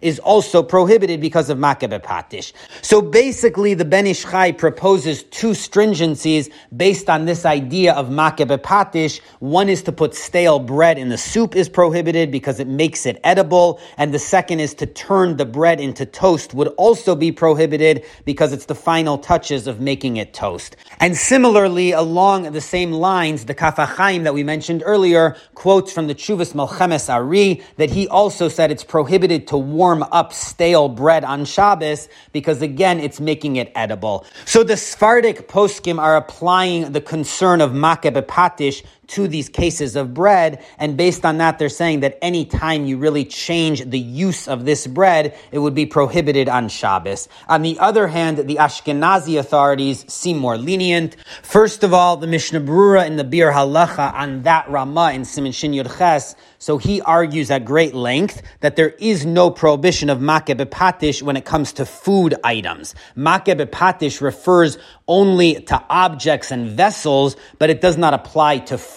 is 0.00 0.18
also 0.18 0.62
prohibited 0.62 1.20
because 1.20 1.50
of 1.50 1.58
makeh 1.58 1.88
bepatish. 1.88 2.52
So 2.82 3.00
basically, 3.00 3.74
the 3.74 3.84
Ben 3.84 4.06
Ish 4.06 4.24
Chai 4.24 4.52
proposes 4.52 5.22
two 5.24 5.50
stringencies 5.50 6.50
based 6.76 7.08
on 7.08 7.26
this 7.26 7.44
idea 7.44 7.94
of 7.94 8.08
makeh 8.08 8.46
bepatish. 8.48 9.20
One 9.38 9.68
is 9.68 9.82
to 9.84 9.92
put 9.92 10.14
stale 10.14 10.58
bread 10.58 10.98
in 10.98 11.08
the 11.08 11.18
soup 11.18 11.54
is 11.54 11.68
prohibited 11.68 12.30
because 12.30 12.58
it 12.58 12.66
makes 12.66 13.06
it 13.06 13.20
edible, 13.22 13.80
and 13.96 14.12
the 14.12 14.18
second 14.18 14.60
is 14.60 14.74
to 14.74 14.86
turn 14.86 15.36
the 15.36 15.46
bread 15.46 15.80
into 15.80 16.06
toast 16.06 16.54
would 16.54 16.68
also 16.76 17.14
be 17.14 17.30
prohibited 17.30 18.04
because 18.24 18.52
it's 18.52 18.66
the 18.66 18.74
final 18.74 19.18
touches 19.18 19.66
of 19.66 19.80
making 19.80 20.16
it 20.16 20.32
toast. 20.32 20.76
And 20.98 21.16
similarly, 21.16 21.92
along 21.92 22.52
the 22.52 22.60
same 22.60 22.92
lines, 22.92 23.44
the 23.44 23.54
Kaf 23.54 23.76
HaChaim 23.76 24.24
that 24.24 24.34
we 24.34 24.42
mentioned 24.42 24.82
earlier 24.86 25.36
quotes 25.54 25.92
from 25.92 26.06
the 26.06 26.14
Chuvas 26.14 26.54
Melchemes 26.54 27.12
Ari 27.12 27.62
that 27.76 27.90
he 27.90 28.08
also 28.08 28.48
said 28.48 28.70
it's 28.70 28.84
prohibited 28.84 29.35
to 29.40 29.56
warm 29.56 30.02
up 30.12 30.32
stale 30.32 30.88
bread 30.88 31.24
on 31.24 31.44
Shabbos 31.44 32.08
because 32.32 32.62
again, 32.62 33.00
it's 33.00 33.20
making 33.20 33.56
it 33.56 33.70
edible. 33.74 34.24
So 34.44 34.62
the 34.62 34.76
Sephardic 34.76 35.48
poskim 35.48 35.98
are 36.00 36.16
applying 36.16 36.92
the 36.92 37.00
concern 37.00 37.60
of 37.60 37.72
makeh 37.72 38.12
bepatish 38.12 38.84
to 39.08 39.28
these 39.28 39.48
cases 39.48 39.96
of 39.96 40.14
bread. 40.14 40.64
And 40.78 40.96
based 40.96 41.24
on 41.24 41.38
that, 41.38 41.58
they're 41.58 41.68
saying 41.68 42.00
that 42.00 42.18
any 42.22 42.44
time 42.44 42.86
you 42.86 42.98
really 42.98 43.24
change 43.24 43.84
the 43.84 43.98
use 43.98 44.48
of 44.48 44.64
this 44.64 44.86
bread, 44.86 45.36
it 45.52 45.58
would 45.58 45.74
be 45.74 45.86
prohibited 45.86 46.48
on 46.48 46.68
Shabbos. 46.68 47.28
On 47.48 47.62
the 47.62 47.78
other 47.78 48.08
hand, 48.08 48.38
the 48.38 48.56
Ashkenazi 48.56 49.38
authorities 49.38 50.10
seem 50.12 50.38
more 50.38 50.56
lenient. 50.56 51.16
First 51.42 51.84
of 51.84 51.94
all, 51.94 52.16
the 52.16 52.26
Mishnah 52.26 52.60
Brura 52.60 53.06
in 53.06 53.16
the 53.16 53.24
Biur 53.24 53.52
Halacha 53.52 54.12
on 54.14 54.42
that 54.42 54.68
Ramah 54.70 55.12
in 55.12 55.22
Siman 55.22 55.54
Shin 55.54 55.72
Yud 55.72 55.96
Ches, 55.98 56.34
so 56.58 56.78
he 56.78 57.00
argues 57.00 57.50
at 57.50 57.64
great 57.64 57.94
length 57.94 58.42
that 58.60 58.76
there 58.76 58.90
is 58.90 59.26
no 59.26 59.50
prohibition 59.50 60.10
of 60.10 60.18
makeh 60.18 60.56
bepatish 60.56 61.22
when 61.22 61.36
it 61.36 61.44
comes 61.44 61.74
to 61.74 61.86
food 61.86 62.34
items. 62.42 62.94
Makeh 63.16 63.60
bepatish 63.60 64.20
refers 64.20 64.78
only 65.06 65.60
to 65.62 65.84
objects 65.88 66.50
and 66.50 66.70
vessels, 66.70 67.36
but 67.58 67.70
it 67.70 67.80
does 67.80 67.96
not 67.96 68.14
apply 68.14 68.58
to 68.58 68.78
food. 68.78 68.95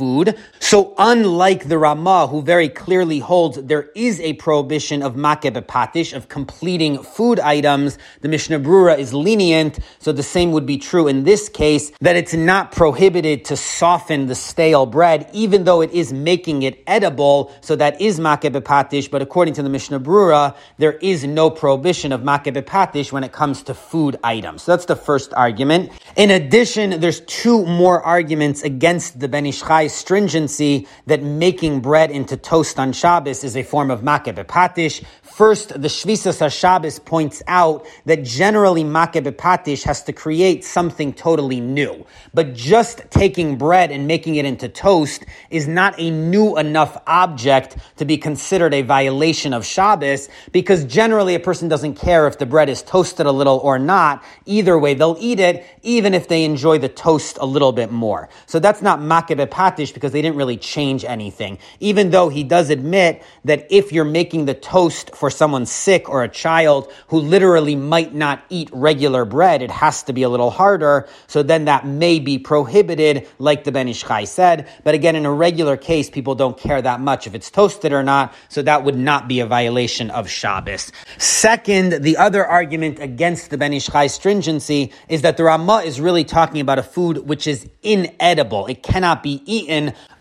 So 0.60 0.94
unlike 0.98 1.68
the 1.68 1.78
Ramah, 1.78 2.28
who 2.28 2.42
very 2.42 2.70
clearly 2.70 3.20
holds 3.20 3.62
there 3.62 3.90
is 3.96 4.20
a 4.22 4.34
prohibition 4.34 5.04
of 5.04 5.16
makeh 5.16 5.52
bepatish, 5.52 6.16
of 6.16 6.30
completing 6.30 7.04
food 7.04 7.40
items, 7.40 7.98
the 8.22 8.30
Mishnah 8.30 8.60
Brura 8.60 8.98
is 8.98 9.14
lenient, 9.14 9.80
so 10.00 10.12
the 10.12 10.24
same 10.24 10.54
would 10.54 10.66
be 10.66 10.78
true 10.78 11.08
in 11.08 11.26
this 11.26 11.50
case, 11.50 11.92
that 12.00 12.16
it's 12.16 12.34
not 12.34 12.72
prohibited 12.72 13.44
to 13.46 13.58
soften 13.58 14.28
the 14.28 14.36
stale 14.36 14.86
bread, 14.86 15.30
even 15.34 15.66
though 15.66 15.82
it 15.82 15.92
is 15.92 16.14
making 16.14 16.64
it 16.64 16.82
edible, 16.88 17.54
so 17.60 17.76
that 17.76 18.00
is 18.00 18.20
makeh 18.20 18.52
bepatish, 18.54 19.12
but 19.12 19.22
according 19.22 19.54
to 19.56 19.64
the 19.64 19.70
Mishnah 19.70 20.00
Brura, 20.00 20.56
there 20.78 20.94
is 20.94 21.26
no 21.26 21.50
prohibition 21.50 22.14
of 22.14 22.22
makeh 22.22 22.54
bepatish 22.54 23.12
when 23.12 23.26
it 23.26 23.34
comes 23.34 23.64
to 23.64 23.74
food 23.74 24.18
items. 24.24 24.64
So 24.64 24.72
that's 24.72 24.86
the 24.86 24.96
first 24.96 25.34
argument. 25.34 25.92
In 26.16 26.32
addition, 26.32 27.02
there's 27.02 27.20
two 27.22 27.66
more 27.66 28.02
arguments 28.02 28.64
against 28.64 29.20
the 29.20 29.28
Ben 29.28 29.46
Ish 29.46 29.62
Chai 29.62 29.89
stringency 29.90 30.88
that 31.08 31.22
making 31.22 31.82
bread 31.82 32.12
into 32.12 32.38
toast 32.38 32.80
on 32.80 32.94
Shabbos 32.94 33.44
is 33.44 33.58
a 33.58 33.64
form 33.64 33.92
of 33.92 34.02
makeh. 34.02 35.06
First, 35.24 35.70
the 35.70 35.88
Shvisas 35.88 36.40
HaShabbos 36.40 37.04
points 37.04 37.42
out 37.48 37.86
that 38.06 38.24
generally 38.24 38.84
makeh 38.84 39.84
has 39.84 40.04
to 40.04 40.14
create 40.14 40.64
something 40.64 41.14
totally 41.14 41.60
new. 41.60 42.06
But 42.34 42.54
just 42.54 43.10
taking 43.10 43.58
bread 43.58 43.92
and 43.92 44.08
making 44.08 44.36
it 44.36 44.46
into 44.46 44.70
toast 44.70 45.26
is 45.50 45.68
not 45.68 46.00
a 46.00 46.12
new 46.12 46.58
enough 46.58 47.02
object 47.08 47.78
to 47.98 48.06
be 48.06 48.18
considered 48.18 48.74
a 48.74 48.82
violation 48.82 49.54
of 49.54 49.66
Shabbos 49.66 50.30
because 50.52 50.86
generally 50.86 51.36
a 51.36 51.40
person 51.40 51.68
doesn't 51.68 51.96
care 51.96 52.28
if 52.28 52.38
the 52.38 52.46
bread 52.46 52.70
is 52.70 52.82
toasted 52.84 53.26
a 53.26 53.32
little 53.32 53.58
or 53.60 53.80
not. 53.80 54.24
Either 54.46 54.78
way, 54.78 54.94
they'll 54.94 55.18
eat 55.20 55.40
it 55.40 55.66
even 55.82 56.14
if 56.14 56.28
they 56.28 56.44
enjoy 56.44 56.78
the 56.78 56.90
toast 56.90 57.38
a 57.40 57.46
little 57.46 57.72
bit 57.72 57.92
more. 57.92 58.30
So 58.46 58.60
that's 58.60 58.82
not 58.82 59.00
makeh 59.00 59.40
because 59.88 60.12
they 60.12 60.22
didn't 60.22 60.36
really 60.36 60.58
change 60.58 61.06
anything. 61.06 61.58
Even 61.80 62.12
though 62.12 62.30
he 62.30 62.44
does 62.44 62.70
admit 62.70 63.24
that 63.46 63.68
if 63.70 63.92
you're 63.92 64.06
making 64.06 64.46
the 64.46 64.54
toast 64.54 65.16
for 65.16 65.30
someone 65.30 65.66
sick 65.66 66.10
or 66.10 66.24
a 66.24 66.30
child 66.30 66.92
who 67.08 67.20
literally 67.20 67.76
might 67.76 68.14
not 68.14 68.44
eat 68.50 68.70
regular 68.74 69.24
bread, 69.26 69.62
it 69.62 69.72
has 69.72 70.04
to 70.04 70.14
be 70.14 70.24
a 70.24 70.30
little 70.30 70.50
harder. 70.50 71.08
So 71.28 71.44
then 71.44 71.66
that 71.66 71.88
may 71.88 72.20
be 72.20 72.38
prohibited, 72.38 73.28
like 73.40 73.64
the 73.64 73.72
Ben 73.72 73.88
Ish 73.88 74.04
Chai 74.04 74.26
said. 74.26 74.68
But 74.84 74.96
again, 74.96 75.16
in 75.16 75.26
a 75.26 75.34
regular 75.34 75.78
case, 75.78 76.10
people 76.10 76.36
don't 76.36 76.58
care 76.58 76.82
that 76.82 77.00
much 77.00 77.28
if 77.28 77.36
it's 77.36 77.50
toasted 77.50 77.94
or 77.94 78.04
not. 78.04 78.34
So 78.50 78.62
that 78.64 78.84
would 78.84 78.98
not 78.98 79.28
be 79.28 79.40
a 79.40 79.46
violation 79.46 80.10
of 80.10 80.30
Shabbos. 80.30 80.92
Second, 81.18 82.04
the 82.04 82.18
other 82.18 82.46
argument 82.46 83.00
against 83.00 83.50
the 83.50 83.58
Ben 83.58 83.74
Ish 83.74 83.88
Chai 83.88 84.08
stringency 84.08 84.92
is 85.08 85.22
that 85.22 85.38
the 85.38 85.44
Ramah 85.44 85.84
is 85.86 86.02
really 86.02 86.24
talking 86.24 86.62
about 86.62 86.80
a 86.80 86.84
food 86.84 87.20
which 87.20 87.48
is 87.48 87.70
inedible. 87.84 88.66
It 88.68 88.84
cannot 88.84 89.24
be 89.24 89.42
eaten 89.46 89.69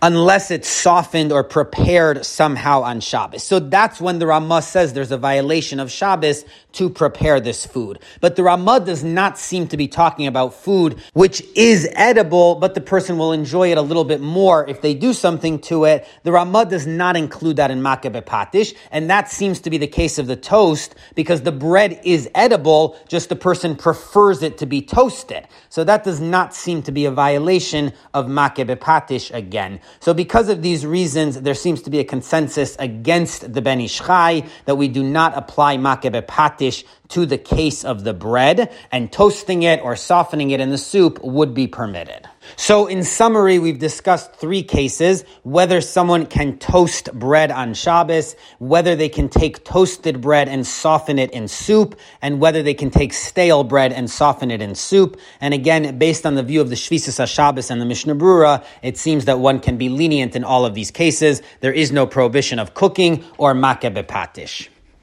unless 0.02 0.50
it's 0.50 0.68
softened 0.68 1.32
or 1.32 1.42
prepared 1.42 2.24
somehow 2.24 2.82
on 2.82 3.00
Shabbos. 3.00 3.42
So 3.42 3.58
that's 3.58 4.00
when 4.00 4.18
the 4.18 4.26
Ramah 4.26 4.62
says 4.62 4.92
there's 4.92 5.10
a 5.10 5.18
violation 5.18 5.80
of 5.80 5.90
Shabbos 5.90 6.44
to 6.72 6.88
prepare 6.88 7.40
this 7.40 7.66
food. 7.66 7.98
But 8.20 8.36
the 8.36 8.44
Ramah 8.44 8.80
does 8.80 9.02
not 9.02 9.38
seem 9.38 9.66
to 9.68 9.76
be 9.76 9.88
talking 9.88 10.26
about 10.26 10.54
food 10.54 11.00
which 11.14 11.42
is 11.56 11.88
edible, 11.94 12.56
but 12.56 12.74
the 12.74 12.80
person 12.80 13.18
will 13.18 13.32
enjoy 13.32 13.72
it 13.72 13.78
a 13.78 13.82
little 13.82 14.04
bit 14.04 14.20
more 14.20 14.68
if 14.68 14.80
they 14.82 14.94
do 14.94 15.12
something 15.12 15.58
to 15.60 15.84
it. 15.84 16.06
The 16.22 16.32
Ramah 16.32 16.66
does 16.66 16.86
not 16.86 17.16
include 17.16 17.56
that 17.56 17.70
in 17.70 17.80
makeh 17.80 18.12
bepatish, 18.12 18.76
and 18.90 19.10
that 19.10 19.30
seems 19.30 19.60
to 19.60 19.70
be 19.70 19.78
the 19.78 19.86
case 19.86 20.18
of 20.18 20.26
the 20.26 20.36
toast 20.36 20.94
because 21.14 21.42
the 21.42 21.52
bread 21.52 22.00
is 22.04 22.28
edible, 22.34 22.96
just 23.08 23.28
the 23.28 23.36
person 23.36 23.76
prefers 23.76 24.42
it 24.42 24.58
to 24.58 24.66
be 24.66 24.82
toasted. 24.82 25.46
So 25.68 25.84
that 25.84 26.04
does 26.04 26.20
not 26.20 26.54
seem 26.54 26.82
to 26.82 26.92
be 26.92 27.06
a 27.06 27.10
violation 27.10 27.92
of 28.14 28.26
makeh 28.26 28.66
bepatish 28.66 29.34
again. 29.38 29.80
So 30.00 30.12
because 30.12 30.50
of 30.50 30.60
these 30.60 30.84
reasons, 30.84 31.40
there 31.40 31.54
seems 31.54 31.80
to 31.82 31.90
be 31.90 32.00
a 32.00 32.04
consensus 32.04 32.76
against 32.78 33.54
the 33.54 33.62
Ben 33.62 33.80
Ish 33.80 34.00
Chai 34.00 34.44
that 34.66 34.74
we 34.74 34.88
do 34.88 35.02
not 35.02 35.38
apply 35.38 35.78
makeh 35.78 36.12
bepatish 36.12 36.84
to 37.08 37.24
the 37.24 37.38
case 37.38 37.86
of 37.86 38.04
the 38.04 38.12
bread, 38.12 38.70
and 38.92 39.10
toasting 39.10 39.62
it 39.62 39.80
or 39.82 39.96
softening 39.96 40.50
it 40.50 40.60
in 40.60 40.68
the 40.68 40.76
soup 40.76 41.18
would 41.24 41.54
be 41.54 41.66
permitted. 41.66 42.28
So, 42.56 42.86
in 42.86 43.04
summary, 43.04 43.58
we've 43.58 43.78
discussed 43.78 44.34
three 44.34 44.62
cases 44.62 45.24
whether 45.42 45.80
someone 45.80 46.26
can 46.26 46.58
toast 46.58 47.12
bread 47.12 47.50
on 47.50 47.74
Shabbos, 47.74 48.36
whether 48.58 48.96
they 48.96 49.08
can 49.08 49.28
take 49.28 49.64
toasted 49.64 50.20
bread 50.20 50.48
and 50.48 50.66
soften 50.66 51.18
it 51.18 51.30
in 51.32 51.48
soup, 51.48 51.98
and 52.22 52.40
whether 52.40 52.62
they 52.62 52.74
can 52.74 52.90
take 52.90 53.12
stale 53.12 53.64
bread 53.64 53.92
and 53.92 54.10
soften 54.10 54.50
it 54.50 54.62
in 54.62 54.74
soup. 54.74 55.18
And 55.40 55.54
again, 55.54 55.98
based 55.98 56.26
on 56.26 56.34
the 56.34 56.42
view 56.42 56.60
of 56.60 56.70
the 56.70 56.76
Shvisas 56.76 57.18
HaShabbos 57.18 57.70
and 57.70 57.80
the 57.80 57.86
Mishnah 57.86 58.16
Brura, 58.16 58.64
it 58.82 58.96
seems 58.96 59.26
that 59.26 59.38
one 59.38 59.60
can 59.60 59.76
be 59.76 59.88
lenient 59.88 60.34
in 60.36 60.44
all 60.44 60.64
of 60.64 60.74
these 60.74 60.90
cases. 60.90 61.42
There 61.60 61.72
is 61.72 61.92
no 61.92 62.06
prohibition 62.06 62.58
of 62.58 62.74
cooking 62.74 63.24
or 63.36 63.54
makeh 63.54 63.94
bepatish. 63.94 64.68